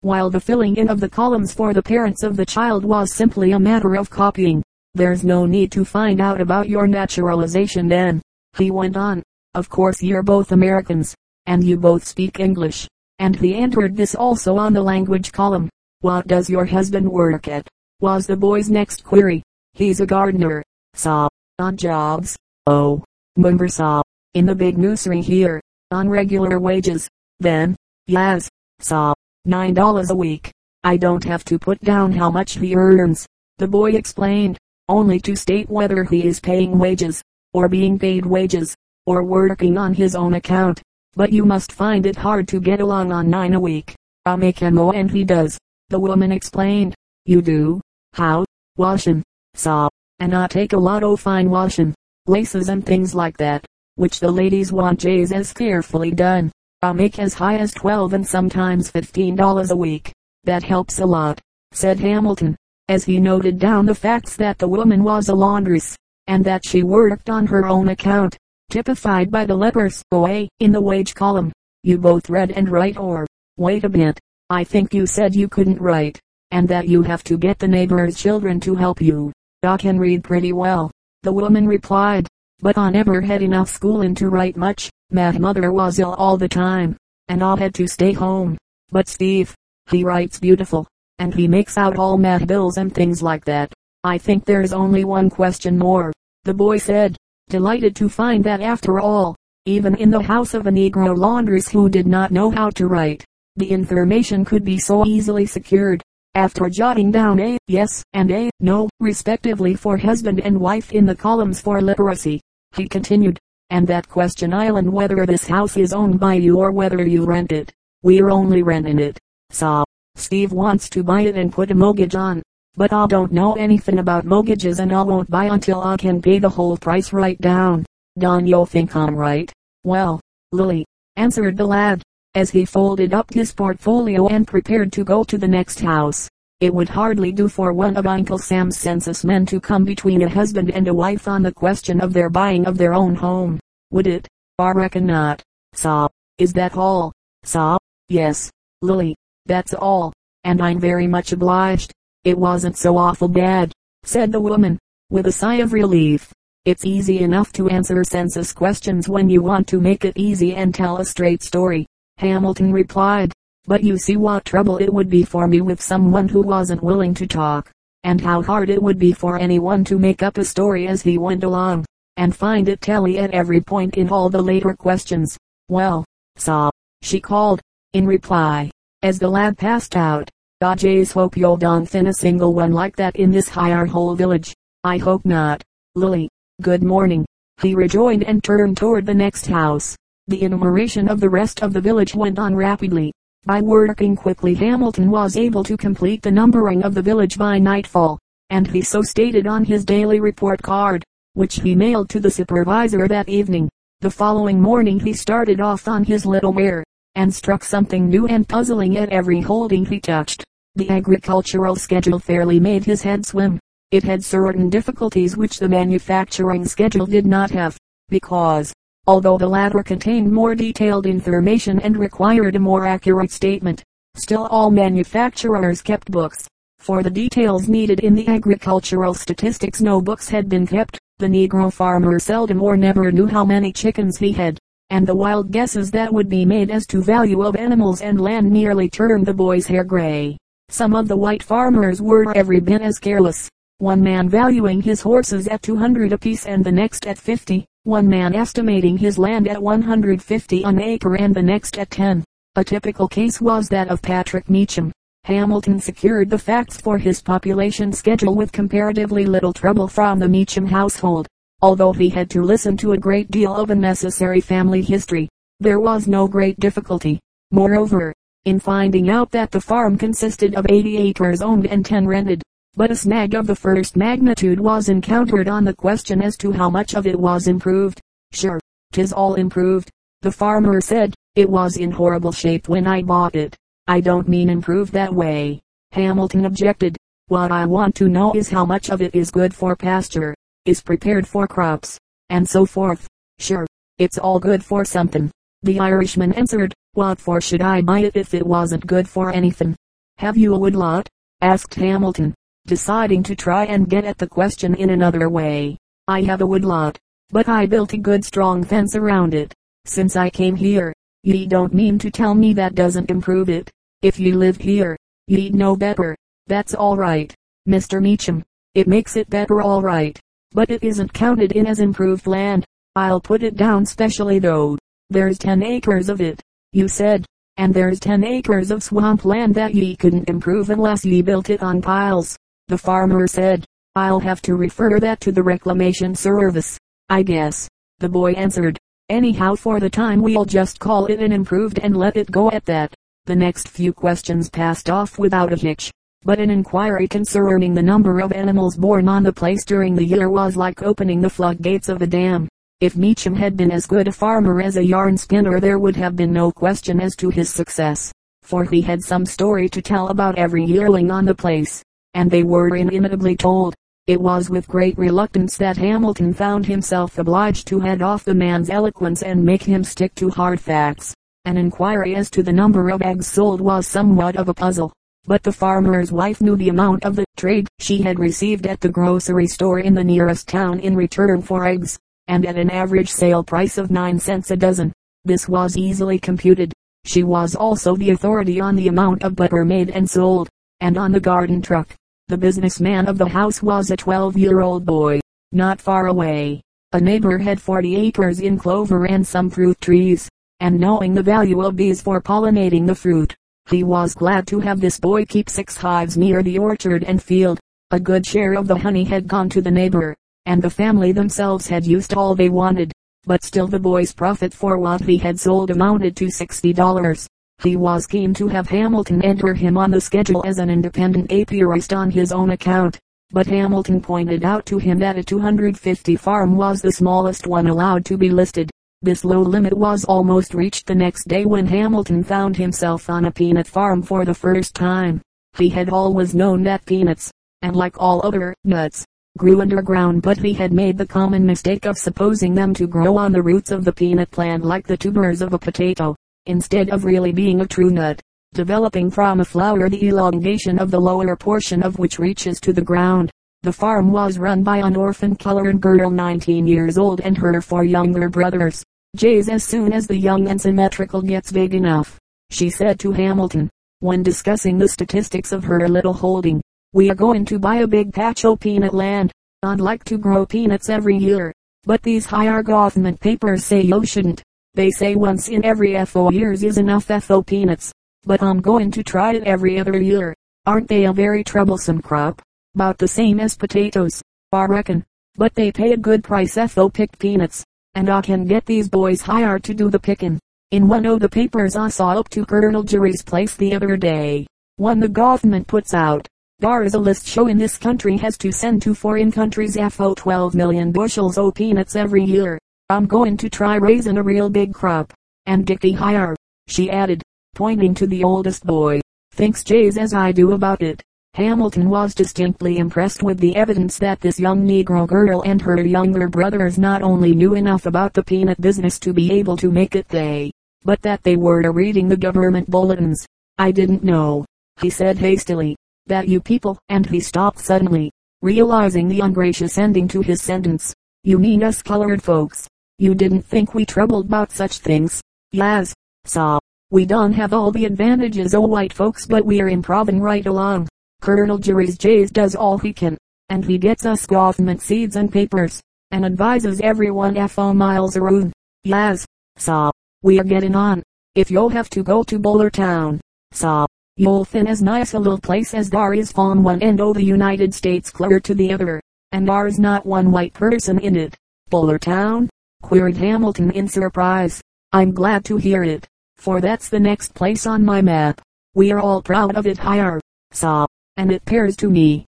while 0.00 0.30
the 0.30 0.40
filling 0.40 0.76
in 0.76 0.88
of 0.88 1.00
the 1.00 1.08
columns 1.08 1.52
for 1.52 1.72
the 1.72 1.82
parents 1.82 2.22
of 2.22 2.36
the 2.36 2.46
child 2.46 2.84
was 2.84 3.12
simply 3.12 3.52
a 3.52 3.58
matter 3.58 3.96
of 3.96 4.10
copying. 4.10 4.62
There's 4.94 5.24
no 5.24 5.46
need 5.46 5.72
to 5.72 5.84
find 5.84 6.20
out 6.20 6.40
about 6.40 6.68
your 6.68 6.86
naturalization 6.86 7.88
then, 7.88 8.22
he 8.56 8.70
went 8.70 8.96
on. 8.96 9.22
Of 9.54 9.68
course 9.68 10.02
you're 10.02 10.22
both 10.22 10.52
Americans, 10.52 11.14
and 11.46 11.64
you 11.64 11.76
both 11.76 12.04
speak 12.04 12.40
English. 12.40 12.88
And 13.18 13.36
he 13.36 13.54
entered 13.54 13.96
this 13.96 14.14
also 14.14 14.56
on 14.56 14.72
the 14.72 14.82
language 14.82 15.32
column. 15.32 15.68
What 16.00 16.26
does 16.26 16.50
your 16.50 16.64
husband 16.64 17.10
work 17.10 17.48
at? 17.48 17.68
Was 18.00 18.26
the 18.26 18.36
boy's 18.36 18.70
next 18.70 19.04
query. 19.04 19.42
He's 19.74 20.00
a 20.00 20.06
gardener. 20.06 20.62
Saw. 20.94 21.28
On 21.58 21.76
jobs. 21.76 22.36
Oh. 22.66 23.04
Member 23.36 23.68
saw. 23.68 24.02
In 24.34 24.46
the 24.46 24.54
big 24.54 24.76
nursery 24.76 25.20
here. 25.20 25.60
On 25.90 26.08
regular 26.08 26.58
wages. 26.58 27.08
Then. 27.38 27.76
Yes. 28.06 28.48
Saw. 28.80 29.14
Nine 29.44 29.74
dollars 29.74 30.10
a 30.10 30.16
week. 30.16 30.50
I 30.84 30.96
don't 30.96 31.24
have 31.24 31.44
to 31.44 31.58
put 31.58 31.80
down 31.80 32.12
how 32.12 32.30
much 32.30 32.54
he 32.54 32.74
earns. 32.74 33.26
The 33.58 33.68
boy 33.68 33.92
explained. 33.92 34.58
Only 34.88 35.20
to 35.20 35.36
state 35.36 35.70
whether 35.70 36.02
he 36.02 36.26
is 36.26 36.40
paying 36.40 36.78
wages, 36.78 37.22
or 37.52 37.68
being 37.68 37.98
paid 37.98 38.26
wages, 38.26 38.74
or 39.06 39.22
working 39.22 39.78
on 39.78 39.94
his 39.94 40.16
own 40.16 40.34
account. 40.34 40.82
But 41.14 41.32
you 41.32 41.44
must 41.44 41.72
find 41.72 42.06
it 42.06 42.16
hard 42.16 42.48
to 42.48 42.60
get 42.60 42.80
along 42.80 43.12
on 43.12 43.28
nine 43.28 43.54
a 43.54 43.60
week. 43.60 43.94
I'll 44.24 44.36
make 44.36 44.58
him 44.58 44.78
and 44.78 45.10
he 45.10 45.24
does. 45.24 45.58
The 45.90 45.98
woman 45.98 46.32
explained. 46.32 46.94
You 47.26 47.42
do? 47.42 47.80
How? 48.14 48.44
Washing. 48.76 49.22
Saw. 49.54 49.88
And 50.20 50.34
I 50.34 50.46
take 50.46 50.72
a 50.72 50.78
lot 50.78 51.02
o' 51.04 51.16
fine 51.16 51.50
washin', 51.50 51.94
Laces 52.26 52.68
and 52.68 52.86
things 52.86 53.14
like 53.14 53.36
that. 53.38 53.64
Which 53.96 54.20
the 54.20 54.30
ladies 54.30 54.72
want 54.72 55.00
jays 55.00 55.32
as 55.32 55.52
carefully 55.52 56.12
done. 56.12 56.52
I 56.80 56.92
make 56.92 57.18
as 57.18 57.34
high 57.34 57.58
as 57.58 57.74
twelve 57.74 58.12
and 58.12 58.26
sometimes 58.26 58.90
fifteen 58.90 59.36
dollars 59.36 59.70
a 59.70 59.76
week. 59.76 60.12
That 60.44 60.62
helps 60.62 61.00
a 61.00 61.06
lot, 61.06 61.40
said 61.72 62.00
Hamilton, 62.00 62.56
as 62.88 63.04
he 63.04 63.20
noted 63.20 63.58
down 63.58 63.86
the 63.86 63.94
facts 63.94 64.36
that 64.36 64.58
the 64.58 64.68
woman 64.68 65.04
was 65.04 65.28
a 65.28 65.34
laundress, 65.34 65.96
and 66.26 66.44
that 66.44 66.64
she 66.64 66.82
worked 66.82 67.28
on 67.28 67.46
her 67.46 67.66
own 67.66 67.88
account, 67.88 68.36
typified 68.72 69.30
by 69.30 69.44
the 69.44 69.54
letters 69.54 70.02
OA 70.12 70.48
in 70.60 70.72
the 70.72 70.80
wage 70.80 71.14
column. 71.14 71.52
You 71.82 71.98
both 71.98 72.30
read 72.30 72.52
and 72.52 72.70
write 72.70 72.96
or, 72.96 73.26
wait 73.58 73.84
a 73.84 73.88
bit, 73.90 74.18
I 74.48 74.64
think 74.64 74.94
you 74.94 75.04
said 75.04 75.36
you 75.36 75.46
couldn't 75.46 75.78
write, 75.78 76.18
and 76.52 76.66
that 76.68 76.88
you 76.88 77.02
have 77.02 77.22
to 77.24 77.36
get 77.36 77.58
the 77.58 77.68
neighbor's 77.68 78.16
children 78.16 78.60
to 78.60 78.74
help 78.74 79.02
you. 79.02 79.30
I 79.62 79.76
can 79.76 79.98
read 79.98 80.24
pretty 80.24 80.54
well, 80.54 80.90
the 81.22 81.34
woman 81.34 81.66
replied, 81.66 82.26
but 82.60 82.78
I 82.78 82.88
never 82.88 83.20
had 83.20 83.42
enough 83.42 83.68
schooling 83.68 84.14
to 84.14 84.30
write 84.30 84.56
much. 84.56 84.90
My 85.10 85.32
mother 85.32 85.70
was 85.70 85.98
ill 85.98 86.14
all 86.14 86.38
the 86.38 86.48
time, 86.48 86.96
and 87.28 87.44
I 87.44 87.58
had 87.58 87.74
to 87.74 87.86
stay 87.86 88.14
home. 88.14 88.56
But 88.90 89.06
Steve, 89.06 89.54
he 89.90 90.02
writes 90.02 90.40
beautiful, 90.40 90.88
and 91.18 91.34
he 91.34 91.46
makes 91.46 91.76
out 91.76 91.98
all 91.98 92.16
my 92.16 92.38
bills 92.38 92.78
and 92.78 92.94
things 92.94 93.22
like 93.22 93.44
that. 93.44 93.70
I 94.02 94.16
think 94.16 94.46
there's 94.46 94.72
only 94.72 95.04
one 95.04 95.28
question 95.28 95.76
more, 95.78 96.10
the 96.44 96.54
boy 96.54 96.78
said, 96.78 97.18
delighted 97.48 97.96
to 97.96 98.08
find 98.08 98.42
that 98.44 98.60
after 98.60 99.00
all, 99.00 99.36
even 99.66 99.94
in 99.96 100.10
the 100.10 100.22
house 100.22 100.54
of 100.54 100.66
a 100.66 100.70
Negro 100.70 101.16
laundress 101.16 101.68
who 101.68 101.88
did 101.88 102.06
not 102.06 102.32
know 102.32 102.50
how 102.50 102.70
to 102.70 102.88
write, 102.88 103.24
the 103.56 103.70
information 103.70 104.44
could 104.44 104.64
be 104.64 104.78
so 104.78 105.06
easily 105.06 105.46
secured. 105.46 106.02
After 106.34 106.68
jotting 106.70 107.10
down 107.10 107.38
a 107.40 107.58
yes 107.68 108.02
and 108.14 108.30
a 108.30 108.50
no, 108.60 108.88
respectively 109.00 109.74
for 109.74 109.98
husband 109.98 110.40
and 110.40 110.58
wife 110.58 110.92
in 110.92 111.04
the 111.04 111.14
columns 111.14 111.60
for 111.60 111.80
literacy, 111.82 112.40
he 112.74 112.88
continued, 112.88 113.38
and 113.68 113.86
that 113.86 114.08
question 114.08 114.54
island 114.54 114.90
whether 114.90 115.26
this 115.26 115.46
house 115.46 115.76
is 115.76 115.92
owned 115.92 116.18
by 116.18 116.34
you 116.34 116.58
or 116.58 116.72
whether 116.72 117.06
you 117.06 117.24
rent 117.26 117.52
it. 117.52 117.70
We're 118.02 118.30
only 118.30 118.62
renting 118.62 118.98
it. 118.98 119.18
So, 119.50 119.84
Steve 120.14 120.52
wants 120.52 120.88
to 120.90 121.02
buy 121.02 121.22
it 121.22 121.36
and 121.36 121.52
put 121.52 121.70
a 121.70 121.74
mortgage 121.74 122.14
on. 122.14 122.42
But 122.74 122.92
I 122.92 123.06
don't 123.06 123.32
know 123.32 123.52
anything 123.54 123.98
about 123.98 124.24
mortgages 124.24 124.80
and 124.80 124.92
I 124.92 125.02
won't 125.02 125.30
buy 125.30 125.44
until 125.44 125.82
I 125.82 125.96
can 125.98 126.22
pay 126.22 126.38
the 126.38 126.48
whole 126.48 126.76
price 126.76 127.12
right 127.12 127.38
down. 127.40 127.84
Don 128.18 128.46
you 128.46 128.64
think 128.64 128.96
I'm 128.96 129.14
right? 129.14 129.52
Well, 129.84 130.20
Lily, 130.52 130.86
answered 131.16 131.56
the 131.56 131.66
lad, 131.66 132.02
as 132.34 132.50
he 132.50 132.64
folded 132.64 133.12
up 133.12 133.32
his 133.32 133.52
portfolio 133.52 134.26
and 134.28 134.46
prepared 134.46 134.90
to 134.92 135.04
go 135.04 135.22
to 135.24 135.36
the 135.36 135.48
next 135.48 135.80
house. 135.80 136.28
It 136.60 136.72
would 136.72 136.88
hardly 136.88 137.32
do 137.32 137.48
for 137.48 137.72
one 137.74 137.96
of 137.96 138.06
Uncle 138.06 138.38
Sam's 138.38 138.78
census 138.78 139.24
men 139.24 139.44
to 139.46 139.60
come 139.60 139.84
between 139.84 140.22
a 140.22 140.28
husband 140.28 140.70
and 140.70 140.88
a 140.88 140.94
wife 140.94 141.28
on 141.28 141.42
the 141.42 141.52
question 141.52 142.00
of 142.00 142.12
their 142.12 142.30
buying 142.30 142.66
of 142.66 142.78
their 142.78 142.94
own 142.94 143.14
home. 143.14 143.60
Would 143.90 144.06
it? 144.06 144.28
I 144.58 144.70
reckon 144.70 145.04
not. 145.04 145.42
So, 145.74 146.08
is 146.38 146.52
that 146.54 146.76
all? 146.76 147.12
So, 147.42 147.76
yes, 148.08 148.50
Lily, 148.80 149.14
that's 149.46 149.74
all. 149.74 150.12
And 150.44 150.62
I'm 150.62 150.78
very 150.78 151.06
much 151.06 151.32
obliged. 151.32 151.92
It 152.24 152.38
wasn't 152.38 152.76
so 152.76 152.96
awful 152.96 153.26
bad, 153.28 153.72
said 154.04 154.30
the 154.30 154.40
woman, 154.40 154.78
with 155.10 155.26
a 155.26 155.32
sigh 155.32 155.56
of 155.56 155.72
relief. 155.72 156.32
It's 156.64 156.84
easy 156.84 157.18
enough 157.18 157.52
to 157.54 157.68
answer 157.68 158.04
census 158.04 158.52
questions 158.52 159.08
when 159.08 159.28
you 159.28 159.42
want 159.42 159.66
to 159.68 159.80
make 159.80 160.04
it 160.04 160.16
easy 160.16 160.54
and 160.54 160.72
tell 160.72 160.98
a 160.98 161.04
straight 161.04 161.42
story. 161.42 161.86
Hamilton 162.18 162.72
replied. 162.72 163.32
But 163.64 163.82
you 163.84 163.96
see 163.96 164.16
what 164.16 164.44
trouble 164.44 164.78
it 164.78 164.92
would 164.92 165.08
be 165.08 165.24
for 165.24 165.46
me 165.46 165.60
with 165.60 165.80
someone 165.80 166.28
who 166.28 166.42
wasn't 166.42 166.82
willing 166.82 167.14
to 167.14 167.26
talk, 167.26 167.70
and 168.04 168.20
how 168.20 168.42
hard 168.42 168.70
it 168.70 168.82
would 168.82 168.98
be 168.98 169.12
for 169.12 169.38
anyone 169.38 169.84
to 169.84 169.98
make 169.98 170.22
up 170.22 170.38
a 170.38 170.44
story 170.44 170.88
as 170.88 171.02
he 171.02 171.18
went 171.18 171.44
along, 171.44 171.84
and 172.16 172.34
find 172.34 172.68
it 172.68 172.80
tally 172.80 173.18
at 173.18 173.30
every 173.30 173.60
point 173.60 173.96
in 173.96 174.08
all 174.08 174.28
the 174.28 174.42
later 174.42 174.74
questions. 174.74 175.36
Well, 175.68 176.04
so, 176.36 176.70
she 177.02 177.20
called, 177.20 177.60
in 177.92 178.06
reply, 178.06 178.70
as 179.02 179.18
the 179.18 179.28
lad 179.28 179.58
passed 179.58 179.96
out. 179.96 180.28
God 180.62 180.78
jays 180.78 181.10
hope 181.10 181.36
you'll 181.36 181.56
don't 181.56 181.86
fin 181.86 182.06
a 182.06 182.14
single 182.14 182.54
one 182.54 182.70
like 182.70 182.94
that 182.94 183.16
in 183.16 183.32
this 183.32 183.48
higher 183.48 183.84
whole 183.84 184.14
village. 184.14 184.54
I 184.84 184.96
hope 184.96 185.24
not. 185.24 185.60
Lily, 185.96 186.28
good 186.60 186.84
morning. 186.84 187.26
He 187.60 187.74
rejoined 187.74 188.22
and 188.22 188.44
turned 188.44 188.76
toward 188.76 189.04
the 189.04 189.12
next 189.12 189.48
house. 189.48 189.96
The 190.28 190.44
enumeration 190.44 191.08
of 191.08 191.18
the 191.18 191.28
rest 191.28 191.64
of 191.64 191.72
the 191.72 191.80
village 191.80 192.14
went 192.14 192.38
on 192.38 192.54
rapidly. 192.54 193.10
By 193.44 193.60
working 193.60 194.14
quickly 194.14 194.54
Hamilton 194.54 195.10
was 195.10 195.36
able 195.36 195.64
to 195.64 195.76
complete 195.76 196.22
the 196.22 196.30
numbering 196.30 196.84
of 196.84 196.94
the 196.94 197.02
village 197.02 197.36
by 197.36 197.58
nightfall, 197.58 198.20
and 198.50 198.64
he 198.64 198.82
so 198.82 199.02
stated 199.02 199.48
on 199.48 199.64
his 199.64 199.84
daily 199.84 200.20
report 200.20 200.62
card, 200.62 201.02
which 201.32 201.56
he 201.56 201.74
mailed 201.74 202.08
to 202.10 202.20
the 202.20 202.30
supervisor 202.30 203.08
that 203.08 203.28
evening. 203.28 203.68
The 204.00 204.12
following 204.12 204.60
morning 204.60 205.00
he 205.00 205.12
started 205.12 205.60
off 205.60 205.88
on 205.88 206.04
his 206.04 206.24
little 206.24 206.52
mare, 206.52 206.84
and 207.16 207.34
struck 207.34 207.64
something 207.64 208.08
new 208.08 208.28
and 208.28 208.48
puzzling 208.48 208.96
at 208.96 209.08
every 209.08 209.40
holding 209.40 209.86
he 209.86 209.98
touched. 209.98 210.44
The 210.74 210.90
agricultural 210.90 211.76
schedule 211.76 212.18
fairly 212.18 212.58
made 212.60 212.84
his 212.84 213.02
head 213.02 213.26
swim. 213.26 213.58
It 213.90 214.04
had 214.04 214.24
certain 214.24 214.70
difficulties 214.70 215.36
which 215.36 215.58
the 215.58 215.68
manufacturing 215.68 216.64
schedule 216.64 217.06
did 217.06 217.26
not 217.26 217.50
have, 217.50 217.76
because, 218.08 218.72
Although 219.08 219.36
the 219.36 219.48
latter 219.48 219.82
contained 219.82 220.30
more 220.30 220.54
detailed 220.54 221.06
information 221.06 221.80
and 221.80 221.96
required 221.96 222.54
a 222.54 222.60
more 222.60 222.86
accurate 222.86 223.32
statement, 223.32 223.82
still 224.14 224.46
all 224.46 224.70
manufacturers 224.70 225.82
kept 225.82 226.08
books. 226.08 226.46
For 226.78 227.02
the 227.02 227.10
details 227.10 227.68
needed 227.68 227.98
in 227.98 228.14
the 228.14 228.28
agricultural 228.28 229.14
statistics 229.14 229.80
no 229.80 230.00
books 230.00 230.28
had 230.28 230.48
been 230.48 230.68
kept. 230.68 231.00
The 231.18 231.26
Negro 231.26 231.72
farmer 231.72 232.20
seldom 232.20 232.62
or 232.62 232.76
never 232.76 233.10
knew 233.10 233.26
how 233.26 233.44
many 233.44 233.72
chickens 233.72 234.18
he 234.18 234.30
had, 234.30 234.56
and 234.90 235.04
the 235.04 235.16
wild 235.16 235.50
guesses 235.50 235.90
that 235.90 236.14
would 236.14 236.28
be 236.28 236.44
made 236.44 236.70
as 236.70 236.86
to 236.86 237.02
value 237.02 237.42
of 237.42 237.56
animals 237.56 238.02
and 238.02 238.20
land 238.20 238.52
nearly 238.52 238.88
turned 238.88 239.26
the 239.26 239.34
boy's 239.34 239.66
hair 239.66 239.82
gray. 239.82 240.38
Some 240.72 240.96
of 240.96 241.06
the 241.06 241.16
white 241.16 241.42
farmers 241.42 242.00
were 242.00 242.34
every 242.34 242.58
bit 242.58 242.80
as 242.80 242.98
careless, 242.98 243.48
one 243.76 244.02
man 244.02 244.30
valuing 244.30 244.80
his 244.80 245.02
horses 245.02 245.46
at 245.46 245.60
200 245.60 246.14
apiece 246.14 246.46
and 246.46 246.64
the 246.64 246.72
next 246.72 247.06
at 247.06 247.18
50 247.18 247.66
one 247.84 248.08
man 248.08 248.32
estimating 248.32 248.96
his 248.96 249.18
land 249.18 249.48
at 249.48 249.60
150 249.60 250.62
an 250.62 250.80
acre 250.80 251.16
and 251.16 251.34
the 251.34 251.42
next 251.42 251.76
at 251.76 251.90
10. 251.90 252.24
A 252.54 252.64
typical 252.64 253.08
case 253.08 253.40
was 253.40 253.68
that 253.68 253.88
of 253.88 254.00
Patrick 254.00 254.48
Meacham. 254.48 254.92
Hamilton 255.24 255.80
secured 255.80 256.30
the 256.30 256.38
facts 256.38 256.80
for 256.80 256.96
his 256.96 257.20
population 257.20 257.92
schedule 257.92 258.36
with 258.36 258.52
comparatively 258.52 259.26
little 259.26 259.52
trouble 259.52 259.88
from 259.88 260.20
the 260.20 260.28
Meacham 260.28 260.64
household. 260.64 261.26
Although 261.60 261.92
he 261.92 262.08
had 262.08 262.30
to 262.30 262.42
listen 262.42 262.76
to 262.78 262.92
a 262.92 262.98
great 262.98 263.30
deal 263.30 263.54
of 263.54 263.70
unnecessary 263.70 264.40
family 264.40 264.80
history, 264.80 265.28
there 265.58 265.80
was 265.80 266.06
no 266.06 266.28
great 266.28 266.58
difficulty. 266.60 267.18
Moreover, 267.50 268.14
in 268.44 268.58
finding 268.58 269.08
out 269.08 269.30
that 269.30 269.50
the 269.50 269.60
farm 269.60 269.96
consisted 269.96 270.54
of 270.54 270.66
80 270.68 270.96
acres 270.98 271.42
owned 271.42 271.66
and 271.66 271.84
10 271.84 272.06
rented, 272.06 272.42
but 272.74 272.90
a 272.90 272.96
snag 272.96 273.34
of 273.34 273.46
the 273.46 273.54
first 273.54 273.96
magnitude 273.96 274.58
was 274.58 274.88
encountered 274.88 275.48
on 275.48 275.64
the 275.64 275.74
question 275.74 276.22
as 276.22 276.36
to 276.38 276.52
how 276.52 276.70
much 276.70 276.94
of 276.94 277.06
it 277.06 277.18
was 277.18 277.46
improved. 277.46 278.00
Sure, 278.32 278.58
'tis 278.92 279.12
all 279.12 279.34
improved, 279.34 279.90
the 280.22 280.32
farmer 280.32 280.80
said. 280.80 281.14
It 281.34 281.48
was 281.48 281.76
in 281.78 281.90
horrible 281.90 282.32
shape 282.32 282.68
when 282.68 282.86
I 282.86 283.02
bought 283.02 283.34
it. 283.34 283.56
I 283.86 284.00
don't 284.00 284.28
mean 284.28 284.50
improved 284.50 284.92
that 284.92 285.14
way. 285.14 285.60
Hamilton 285.92 286.44
objected. 286.44 286.96
What 287.28 287.50
I 287.50 287.64
want 287.64 287.94
to 287.96 288.08
know 288.08 288.32
is 288.34 288.50
how 288.50 288.66
much 288.66 288.90
of 288.90 289.00
it 289.00 289.14
is 289.14 289.30
good 289.30 289.54
for 289.54 289.74
pasture, 289.74 290.34
is 290.66 290.82
prepared 290.82 291.26
for 291.26 291.46
crops, 291.46 291.98
and 292.28 292.48
so 292.48 292.66
forth. 292.66 293.06
Sure, 293.38 293.66
It's 293.98 294.18
all 294.18 294.38
good 294.38 294.64
for 294.64 294.84
something. 294.84 295.30
The 295.62 295.78
Irishman 295.78 296.32
answered, 296.32 296.74
what 296.94 297.18
for 297.18 297.40
should 297.40 297.62
I 297.62 297.80
buy 297.80 298.00
it 298.00 298.16
if 298.16 298.34
it 298.34 298.46
wasn't 298.46 298.86
good 298.86 299.08
for 299.08 299.32
anything? 299.32 299.74
Have 300.18 300.36
you 300.36 300.54
a 300.54 300.58
woodlot? 300.58 301.08
asked 301.40 301.74
Hamilton, 301.74 302.34
deciding 302.66 303.22
to 303.22 303.34
try 303.34 303.64
and 303.64 303.88
get 303.88 304.04
at 304.04 304.18
the 304.18 304.26
question 304.26 304.74
in 304.74 304.90
another 304.90 305.30
way. 305.30 305.78
I 306.06 306.20
have 306.22 306.42
a 306.42 306.46
woodlot, 306.46 306.98
but 307.30 307.48
I 307.48 307.64
built 307.64 307.94
a 307.94 307.96
good 307.96 308.26
strong 308.26 308.62
fence 308.62 308.94
around 308.94 309.32
it. 309.32 309.54
Since 309.86 310.16
I 310.16 310.28
came 310.28 310.54
here, 310.54 310.92
ye 311.22 311.46
don't 311.46 311.72
mean 311.72 311.98
to 311.98 312.10
tell 312.10 312.34
me 312.34 312.52
that 312.54 312.74
doesn't 312.74 313.10
improve 313.10 313.48
it. 313.48 313.70
If 314.02 314.20
you 314.20 314.36
lived 314.36 314.60
here, 314.60 314.96
ye'd 315.28 315.54
know 315.54 315.74
better. 315.74 316.14
That's 316.46 316.74
all 316.74 316.98
right, 316.98 317.34
Mr. 317.66 318.02
Meacham. 318.02 318.42
It 318.74 318.86
makes 318.86 319.16
it 319.16 319.30
better 319.30 319.62
all 319.62 319.80
right, 319.80 320.20
but 320.52 320.70
it 320.70 320.84
isn't 320.84 321.14
counted 321.14 321.52
in 321.52 321.66
as 321.66 321.80
improved 321.80 322.26
land. 322.26 322.66
I'll 322.96 323.20
put 323.20 323.42
it 323.42 323.56
down 323.56 323.86
specially 323.86 324.38
though. 324.38 324.76
There's 325.08 325.38
ten 325.38 325.62
acres 325.62 326.10
of 326.10 326.20
it, 326.20 326.42
you 326.72 326.88
said, 326.88 327.26
and 327.58 327.74
there's 327.74 328.00
ten 328.00 328.24
acres 328.24 328.70
of 328.70 328.82
swamp 328.82 329.24
land 329.24 329.54
that 329.54 329.74
ye 329.74 329.94
couldn't 329.94 330.28
improve 330.28 330.70
unless 330.70 331.04
ye 331.04 331.20
built 331.20 331.50
it 331.50 331.62
on 331.62 331.82
piles. 331.82 332.36
The 332.68 332.78
farmer 332.78 333.26
said, 333.26 333.64
I'll 333.94 334.20
have 334.20 334.40
to 334.42 334.56
refer 334.56 334.98
that 335.00 335.20
to 335.20 335.32
the 335.32 335.42
reclamation 335.42 336.14
service. 336.14 336.78
I 337.10 337.22
guess. 337.22 337.68
The 337.98 338.08
boy 338.08 338.32
answered. 338.32 338.78
Anyhow 339.10 339.56
for 339.56 339.80
the 339.80 339.90
time 339.90 340.22
we'll 340.22 340.46
just 340.46 340.80
call 340.80 341.06
it 341.06 341.20
an 341.20 341.30
improved 341.30 341.78
and 341.78 341.94
let 341.94 342.16
it 342.16 342.30
go 342.30 342.50
at 342.50 342.64
that. 342.64 342.94
The 343.26 343.36
next 343.36 343.68
few 343.68 343.92
questions 343.92 344.48
passed 344.48 344.88
off 344.88 345.18
without 345.18 345.52
a 345.52 345.56
hitch. 345.56 345.92
But 346.24 346.38
an 346.38 346.48
inquiry 346.50 347.06
concerning 347.06 347.74
the 347.74 347.82
number 347.82 348.20
of 348.20 348.32
animals 348.32 348.76
born 348.76 349.08
on 349.08 349.24
the 349.24 349.32
place 349.32 349.64
during 349.66 349.94
the 349.94 350.04
year 350.04 350.30
was 350.30 350.56
like 350.56 350.82
opening 350.82 351.20
the 351.20 351.28
floodgates 351.28 351.90
of 351.90 352.00
a 352.00 352.06
dam. 352.06 352.48
If 352.82 352.96
Meacham 352.96 353.36
had 353.36 353.56
been 353.56 353.70
as 353.70 353.86
good 353.86 354.08
a 354.08 354.10
farmer 354.12 354.60
as 354.60 354.76
a 354.76 354.84
yarn 354.84 355.16
spinner 355.16 355.60
there 355.60 355.78
would 355.78 355.94
have 355.94 356.16
been 356.16 356.32
no 356.32 356.50
question 356.50 357.00
as 357.00 357.14
to 357.14 357.30
his 357.30 357.48
success. 357.48 358.12
For 358.42 358.64
he 358.64 358.80
had 358.80 359.04
some 359.04 359.24
story 359.24 359.68
to 359.68 359.80
tell 359.80 360.08
about 360.08 360.36
every 360.36 360.64
yearling 360.64 361.08
on 361.08 361.24
the 361.24 361.32
place. 361.32 361.80
And 362.14 362.28
they 362.28 362.42
were 362.42 362.74
inimitably 362.74 363.36
told. 363.36 363.76
It 364.08 364.20
was 364.20 364.50
with 364.50 364.66
great 364.66 364.98
reluctance 364.98 365.56
that 365.58 365.76
Hamilton 365.76 366.34
found 366.34 366.66
himself 366.66 367.18
obliged 367.18 367.68
to 367.68 367.78
head 367.78 368.02
off 368.02 368.24
the 368.24 368.34
man's 368.34 368.68
eloquence 368.68 369.22
and 369.22 369.44
make 369.44 369.62
him 369.62 369.84
stick 369.84 370.12
to 370.16 370.30
hard 370.30 370.60
facts. 370.60 371.14
An 371.44 371.58
inquiry 371.58 372.16
as 372.16 372.30
to 372.30 372.42
the 372.42 372.52
number 372.52 372.90
of 372.90 373.00
eggs 373.00 373.28
sold 373.28 373.60
was 373.60 373.86
somewhat 373.86 374.34
of 374.34 374.48
a 374.48 374.54
puzzle. 374.54 374.92
But 375.24 375.44
the 375.44 375.52
farmer's 375.52 376.10
wife 376.10 376.40
knew 376.40 376.56
the 376.56 376.70
amount 376.70 377.04
of 377.04 377.14
the 377.14 377.26
trade 377.36 377.68
she 377.78 378.02
had 378.02 378.18
received 378.18 378.66
at 378.66 378.80
the 378.80 378.88
grocery 378.88 379.46
store 379.46 379.78
in 379.78 379.94
the 379.94 380.02
nearest 380.02 380.48
town 380.48 380.80
in 380.80 380.96
return 380.96 381.42
for 381.42 381.64
eggs, 381.64 381.96
and 382.28 382.46
at 382.46 382.56
an 382.56 382.70
average 382.70 383.10
sale 383.10 383.42
price 383.42 383.78
of 383.78 383.90
9 383.90 384.18
cents 384.18 384.50
a 384.50 384.56
dozen. 384.56 384.92
This 385.24 385.48
was 385.48 385.76
easily 385.76 386.18
computed. 386.18 386.72
She 387.04 387.22
was 387.22 387.54
also 387.54 387.96
the 387.96 388.10
authority 388.10 388.60
on 388.60 388.76
the 388.76 388.88
amount 388.88 389.22
of 389.22 389.36
butter 389.36 389.64
made 389.64 389.90
and 389.90 390.08
sold, 390.08 390.48
and 390.80 390.96
on 390.96 391.12
the 391.12 391.20
garden 391.20 391.62
truck. 391.62 391.94
The 392.28 392.38
businessman 392.38 393.08
of 393.08 393.18
the 393.18 393.28
house 393.28 393.62
was 393.62 393.90
a 393.90 393.96
12-year-old 393.96 394.86
boy. 394.86 395.20
Not 395.52 395.80
far 395.80 396.06
away, 396.06 396.62
a 396.92 397.00
neighbor 397.00 397.38
had 397.38 397.60
40 397.60 397.96
acres 397.96 398.40
in 398.40 398.58
clover 398.58 399.06
and 399.06 399.26
some 399.26 399.50
fruit 399.50 399.80
trees, 399.80 400.28
and 400.60 400.78
knowing 400.78 401.14
the 401.14 401.22
value 401.22 401.60
of 401.62 401.76
bees 401.76 402.00
for 402.00 402.20
pollinating 402.20 402.86
the 402.86 402.94
fruit, 402.94 403.34
he 403.70 403.82
was 403.82 404.14
glad 404.14 404.46
to 404.48 404.60
have 404.60 404.80
this 404.80 404.98
boy 404.98 405.24
keep 405.24 405.48
six 405.48 405.76
hives 405.76 406.16
near 406.16 406.42
the 406.42 406.58
orchard 406.58 407.04
and 407.04 407.22
field. 407.22 407.58
A 407.90 408.00
good 408.00 408.26
share 408.26 408.54
of 408.54 408.66
the 408.66 408.78
honey 408.78 409.04
had 409.04 409.28
gone 409.28 409.48
to 409.50 409.60
the 409.60 409.70
neighbor, 409.70 410.14
and 410.46 410.62
the 410.62 410.70
family 410.70 411.12
themselves 411.12 411.68
had 411.68 411.86
used 411.86 412.14
all 412.14 412.34
they 412.34 412.48
wanted. 412.48 412.92
But 413.24 413.44
still 413.44 413.66
the 413.68 413.78
boy's 413.78 414.12
profit 414.12 414.52
for 414.52 414.78
what 414.78 415.02
he 415.02 415.18
had 415.18 415.38
sold 415.38 415.70
amounted 415.70 416.16
to 416.16 416.26
$60. 416.26 417.26
He 417.62 417.76
was 417.76 418.06
keen 418.06 418.34
to 418.34 418.48
have 418.48 418.68
Hamilton 418.68 419.22
enter 419.22 419.54
him 419.54 419.78
on 419.78 419.92
the 419.92 420.00
schedule 420.00 420.42
as 420.44 420.58
an 420.58 420.68
independent 420.68 421.30
apiarist 421.30 421.96
on 421.96 422.10
his 422.10 422.32
own 422.32 422.50
account. 422.50 422.98
But 423.30 423.46
Hamilton 423.46 424.00
pointed 424.00 424.44
out 424.44 424.66
to 424.66 424.78
him 424.78 424.98
that 424.98 425.16
a 425.16 425.22
250 425.22 426.16
farm 426.16 426.56
was 426.56 426.82
the 426.82 426.90
smallest 426.90 427.46
one 427.46 427.68
allowed 427.68 428.04
to 428.06 428.16
be 428.16 428.30
listed. 428.30 428.70
This 429.00 429.24
low 429.24 429.40
limit 429.40 429.72
was 429.72 430.04
almost 430.04 430.54
reached 430.54 430.86
the 430.86 430.94
next 430.94 431.28
day 431.28 431.44
when 431.44 431.66
Hamilton 431.66 432.24
found 432.24 432.56
himself 432.56 433.08
on 433.08 433.24
a 433.24 433.30
peanut 433.30 433.66
farm 433.66 434.02
for 434.02 434.24
the 434.24 434.34
first 434.34 434.74
time. 434.74 435.22
He 435.56 435.68
had 435.68 435.88
always 435.88 436.34
known 436.34 436.62
that 436.64 436.84
peanuts, 436.84 437.30
and 437.62 437.76
like 437.76 437.94
all 437.98 438.24
other 438.24 438.54
nuts, 438.64 439.04
grew 439.38 439.60
underground 439.60 440.20
but 440.20 440.36
he 440.36 440.52
had 440.52 440.72
made 440.72 440.98
the 440.98 441.06
common 441.06 441.44
mistake 441.46 441.86
of 441.86 441.96
supposing 441.96 442.54
them 442.54 442.74
to 442.74 442.86
grow 442.86 443.16
on 443.16 443.32
the 443.32 443.42
roots 443.42 443.70
of 443.70 443.84
the 443.84 443.92
peanut 443.92 444.30
plant 444.30 444.64
like 444.64 444.86
the 444.86 444.96
tubers 444.96 445.40
of 445.40 445.52
a 445.54 445.58
potato 445.58 446.14
instead 446.46 446.90
of 446.90 447.04
really 447.04 447.32
being 447.32 447.60
a 447.60 447.66
true 447.66 447.90
nut, 447.90 448.20
developing 448.52 449.10
from 449.10 449.40
a 449.40 449.44
flower 449.44 449.88
the 449.88 450.08
elongation 450.08 450.78
of 450.78 450.90
the 450.90 451.00
lower 451.00 451.36
portion 451.36 451.82
of 451.82 451.98
which 451.98 452.18
reaches 452.18 452.60
to 452.60 452.72
the 452.72 452.82
ground. 452.82 453.30
The 453.62 453.72
farm 453.72 454.10
was 454.10 454.38
run 454.38 454.64
by 454.64 454.78
an 454.78 454.96
orphan 454.96 455.36
colored 455.36 455.80
girl 455.80 456.10
19 456.10 456.66
years 456.66 456.98
old 456.98 457.20
and 457.20 457.38
her 457.38 457.60
four 457.60 457.84
younger 457.84 458.28
brothers. 458.28 458.82
Jays 459.14 459.48
as 459.48 459.62
soon 459.62 459.92
as 459.92 460.08
the 460.08 460.16
young 460.16 460.48
and 460.48 460.60
symmetrical 460.60 461.22
gets 461.22 461.52
big 461.52 461.74
enough, 461.74 462.18
she 462.50 462.68
said 462.68 462.98
to 463.00 463.12
Hamilton, 463.12 463.70
when 464.00 464.22
discussing 464.22 464.78
the 464.78 464.88
statistics 464.88 465.52
of 465.52 465.62
her 465.62 465.88
little 465.88 466.12
holding. 466.12 466.60
We 466.94 467.08
are 467.08 467.14
going 467.14 467.46
to 467.46 467.58
buy 467.58 467.76
a 467.76 467.86
big 467.86 468.12
patch 468.12 468.44
of 468.44 468.60
peanut 468.60 468.92
land. 468.92 469.32
I'd 469.62 469.80
like 469.80 470.04
to 470.04 470.18
grow 470.18 470.44
peanuts 470.44 470.90
every 470.90 471.16
year, 471.16 471.54
but 471.84 472.02
these 472.02 472.26
higher 472.26 472.62
government 472.62 473.18
papers 473.18 473.64
say 473.64 473.80
you 473.80 474.04
shouldn't. 474.04 474.42
They 474.74 474.90
say 474.90 475.14
once 475.14 475.48
in 475.48 475.64
every 475.64 476.04
FO 476.04 476.30
years 476.30 476.62
is 476.62 476.76
enough 476.76 477.04
FO 477.04 477.40
peanuts. 477.40 477.94
But 478.24 478.42
I'm 478.42 478.60
going 478.60 478.90
to 478.90 479.02
try 479.02 479.32
it 479.32 479.44
every 479.44 479.80
other 479.80 479.98
year. 479.98 480.34
Aren't 480.66 480.88
they 480.88 481.06
a 481.06 481.14
very 481.14 481.42
troublesome 481.42 482.02
crop? 482.02 482.42
About 482.74 482.98
the 482.98 483.08
same 483.08 483.40
as 483.40 483.56
potatoes, 483.56 484.20
I 484.52 484.66
reckon. 484.66 485.02
But 485.36 485.54
they 485.54 485.72
pay 485.72 485.92
a 485.92 485.96
good 485.96 486.22
price 486.22 486.58
FO 486.70 486.90
picked 486.90 487.18
peanuts. 487.18 487.64
And 487.94 488.10
I 488.10 488.20
can 488.20 488.44
get 488.44 488.66
these 488.66 488.90
boys 488.90 489.22
hired 489.22 489.64
to 489.64 489.72
do 489.72 489.88
the 489.88 489.98
picking. 489.98 490.38
In 490.72 490.88
one 490.88 491.06
of 491.06 491.20
the 491.20 491.28
papers 491.30 491.74
I 491.74 491.88
saw 491.88 492.10
up 492.10 492.28
to 492.30 492.44
Colonel 492.44 492.82
Jerry's 492.82 493.22
place 493.22 493.56
the 493.56 493.74
other 493.74 493.96
day. 493.96 494.46
One 494.76 495.00
the 495.00 495.08
government 495.08 495.66
puts 495.66 495.94
out. 495.94 496.28
Dar 496.62 496.84
is 496.84 496.94
a 496.94 496.98
list 496.98 497.26
showing 497.26 497.58
this 497.58 497.76
country 497.76 498.16
has 498.18 498.38
to 498.38 498.52
send 498.52 498.82
to 498.82 498.94
foreign 498.94 499.32
countries 499.32 499.76
FO 499.90 500.14
12 500.14 500.54
million 500.54 500.92
bushels 500.92 501.36
o 501.36 501.50
peanuts 501.50 501.96
every 501.96 502.22
year. 502.22 502.56
I'm 502.88 503.06
going 503.06 503.36
to 503.38 503.50
try 503.50 503.74
raising 503.78 504.16
a 504.16 504.22
real 504.22 504.48
big 504.48 504.72
crop. 504.72 505.12
And 505.46 505.66
Dickie 505.66 505.90
higher, 505.90 506.36
she 506.68 506.88
added, 506.88 507.20
pointing 507.56 507.94
to 507.94 508.06
the 508.06 508.22
oldest 508.22 508.64
boy, 508.64 509.00
thinks 509.32 509.64
Jays 509.64 509.98
as 509.98 510.14
I 510.14 510.30
do 510.30 510.52
about 510.52 510.82
it. 510.82 511.02
Hamilton 511.34 511.90
was 511.90 512.14
distinctly 512.14 512.78
impressed 512.78 513.24
with 513.24 513.40
the 513.40 513.56
evidence 513.56 513.98
that 513.98 514.20
this 514.20 514.38
young 514.38 514.64
Negro 514.64 515.04
girl 515.04 515.42
and 515.42 515.60
her 515.60 515.84
younger 515.84 516.28
brothers 516.28 516.78
not 516.78 517.02
only 517.02 517.34
knew 517.34 517.54
enough 517.54 517.86
about 517.86 518.12
the 518.12 518.22
peanut 518.22 518.60
business 518.60 519.00
to 519.00 519.12
be 519.12 519.32
able 519.32 519.56
to 519.56 519.72
make 519.72 519.96
it 519.96 520.08
they, 520.10 520.52
but 520.84 521.02
that 521.02 521.24
they 521.24 521.34
were 521.34 521.72
reading 521.72 522.06
the 522.06 522.16
government 522.16 522.70
bulletins. 522.70 523.26
I 523.58 523.72
didn't 523.72 524.04
know, 524.04 524.44
he 524.80 524.90
said 524.90 525.18
hastily, 525.18 525.74
that 526.06 526.28
you 526.28 526.40
people, 526.40 526.78
and 526.88 527.06
he 527.06 527.20
stopped 527.20 527.58
suddenly, 527.58 528.10
realizing 528.40 529.08
the 529.08 529.20
ungracious 529.20 529.78
ending 529.78 530.08
to 530.08 530.20
his 530.20 530.42
sentence. 530.42 530.94
You 531.24 531.38
mean 531.38 531.62
us 531.62 531.82
colored 531.82 532.22
folks. 532.22 532.68
You 532.98 533.14
didn't 533.14 533.42
think 533.42 533.74
we 533.74 533.84
troubled 533.84 534.26
about 534.26 534.52
such 534.52 534.78
things. 534.78 535.20
Yas, 535.52 535.94
saw. 536.24 536.58
We 536.90 537.06
don't 537.06 537.32
have 537.32 537.52
all 537.52 537.70
the 537.70 537.84
advantages 537.84 538.54
o' 538.54 538.60
white 538.60 538.92
folks 538.92 539.26
but 539.26 539.46
we're 539.46 539.68
improving 539.68 540.20
right 540.20 540.46
along. 540.46 540.88
Colonel 541.20 541.58
Jerry's 541.58 541.96
Jays 541.96 542.30
does 542.30 542.54
all 542.54 542.78
he 542.78 542.92
can, 542.92 543.16
and 543.48 543.64
he 543.64 543.78
gets 543.78 544.04
us 544.04 544.26
government 544.26 544.82
seeds 544.82 545.16
and 545.16 545.32
papers, 545.32 545.80
and 546.10 546.24
advises 546.24 546.80
everyone 546.80 547.48
FO 547.48 547.72
miles 547.72 548.16
around. 548.16 548.52
Yas, 548.84 549.24
saw. 549.56 549.90
We're 550.22 550.44
getting 550.44 550.74
on. 550.74 551.02
If 551.34 551.50
you'll 551.50 551.68
have 551.70 551.88
to 551.90 552.02
go 552.02 552.22
to 552.24 552.38
Bowler 552.38 552.70
Town, 552.70 553.20
saw, 553.52 553.86
you'll 554.16 554.44
find 554.44 554.68
as 554.68 554.82
nice 554.82 555.14
a 555.14 555.18
little 555.18 555.40
place 555.40 555.74
as 555.74 555.90
dar 555.90 556.14
is 556.14 556.32
from 556.32 556.62
one 556.62 556.82
end 556.82 557.00
o' 557.00 557.12
the 557.12 557.24
United 557.24 557.74
States 557.74 558.10
clear 558.10 558.40
to 558.40 558.54
the 558.54 558.72
other, 558.72 559.00
and 559.32 559.46
dar's 559.46 559.78
not 559.78 560.04
one 560.04 560.30
white 560.30 560.52
person 560.54 560.98
in 560.98 561.16
it. 561.16 561.36
Bowler 561.70 561.98
Town? 561.98 562.48
queried 562.82 563.16
Hamilton 563.16 563.70
in 563.70 563.88
surprise. 563.88 564.60
I'm 564.92 565.12
glad 565.12 565.44
to 565.46 565.56
hear 565.56 565.82
it, 565.82 566.06
for 566.36 566.60
that's 566.60 566.88
the 566.88 567.00
next 567.00 567.34
place 567.34 567.66
on 567.66 567.84
my 567.84 568.02
map. 568.02 568.40
We 568.74 568.92
are 568.92 569.00
all 569.00 569.22
proud 569.22 569.56
of 569.56 569.66
it 569.66 569.78
higher, 569.78 570.20
saw, 570.50 570.86
and 571.16 571.32
it 571.32 571.44
pairs 571.44 571.76
to 571.76 571.88
me. 571.88 572.26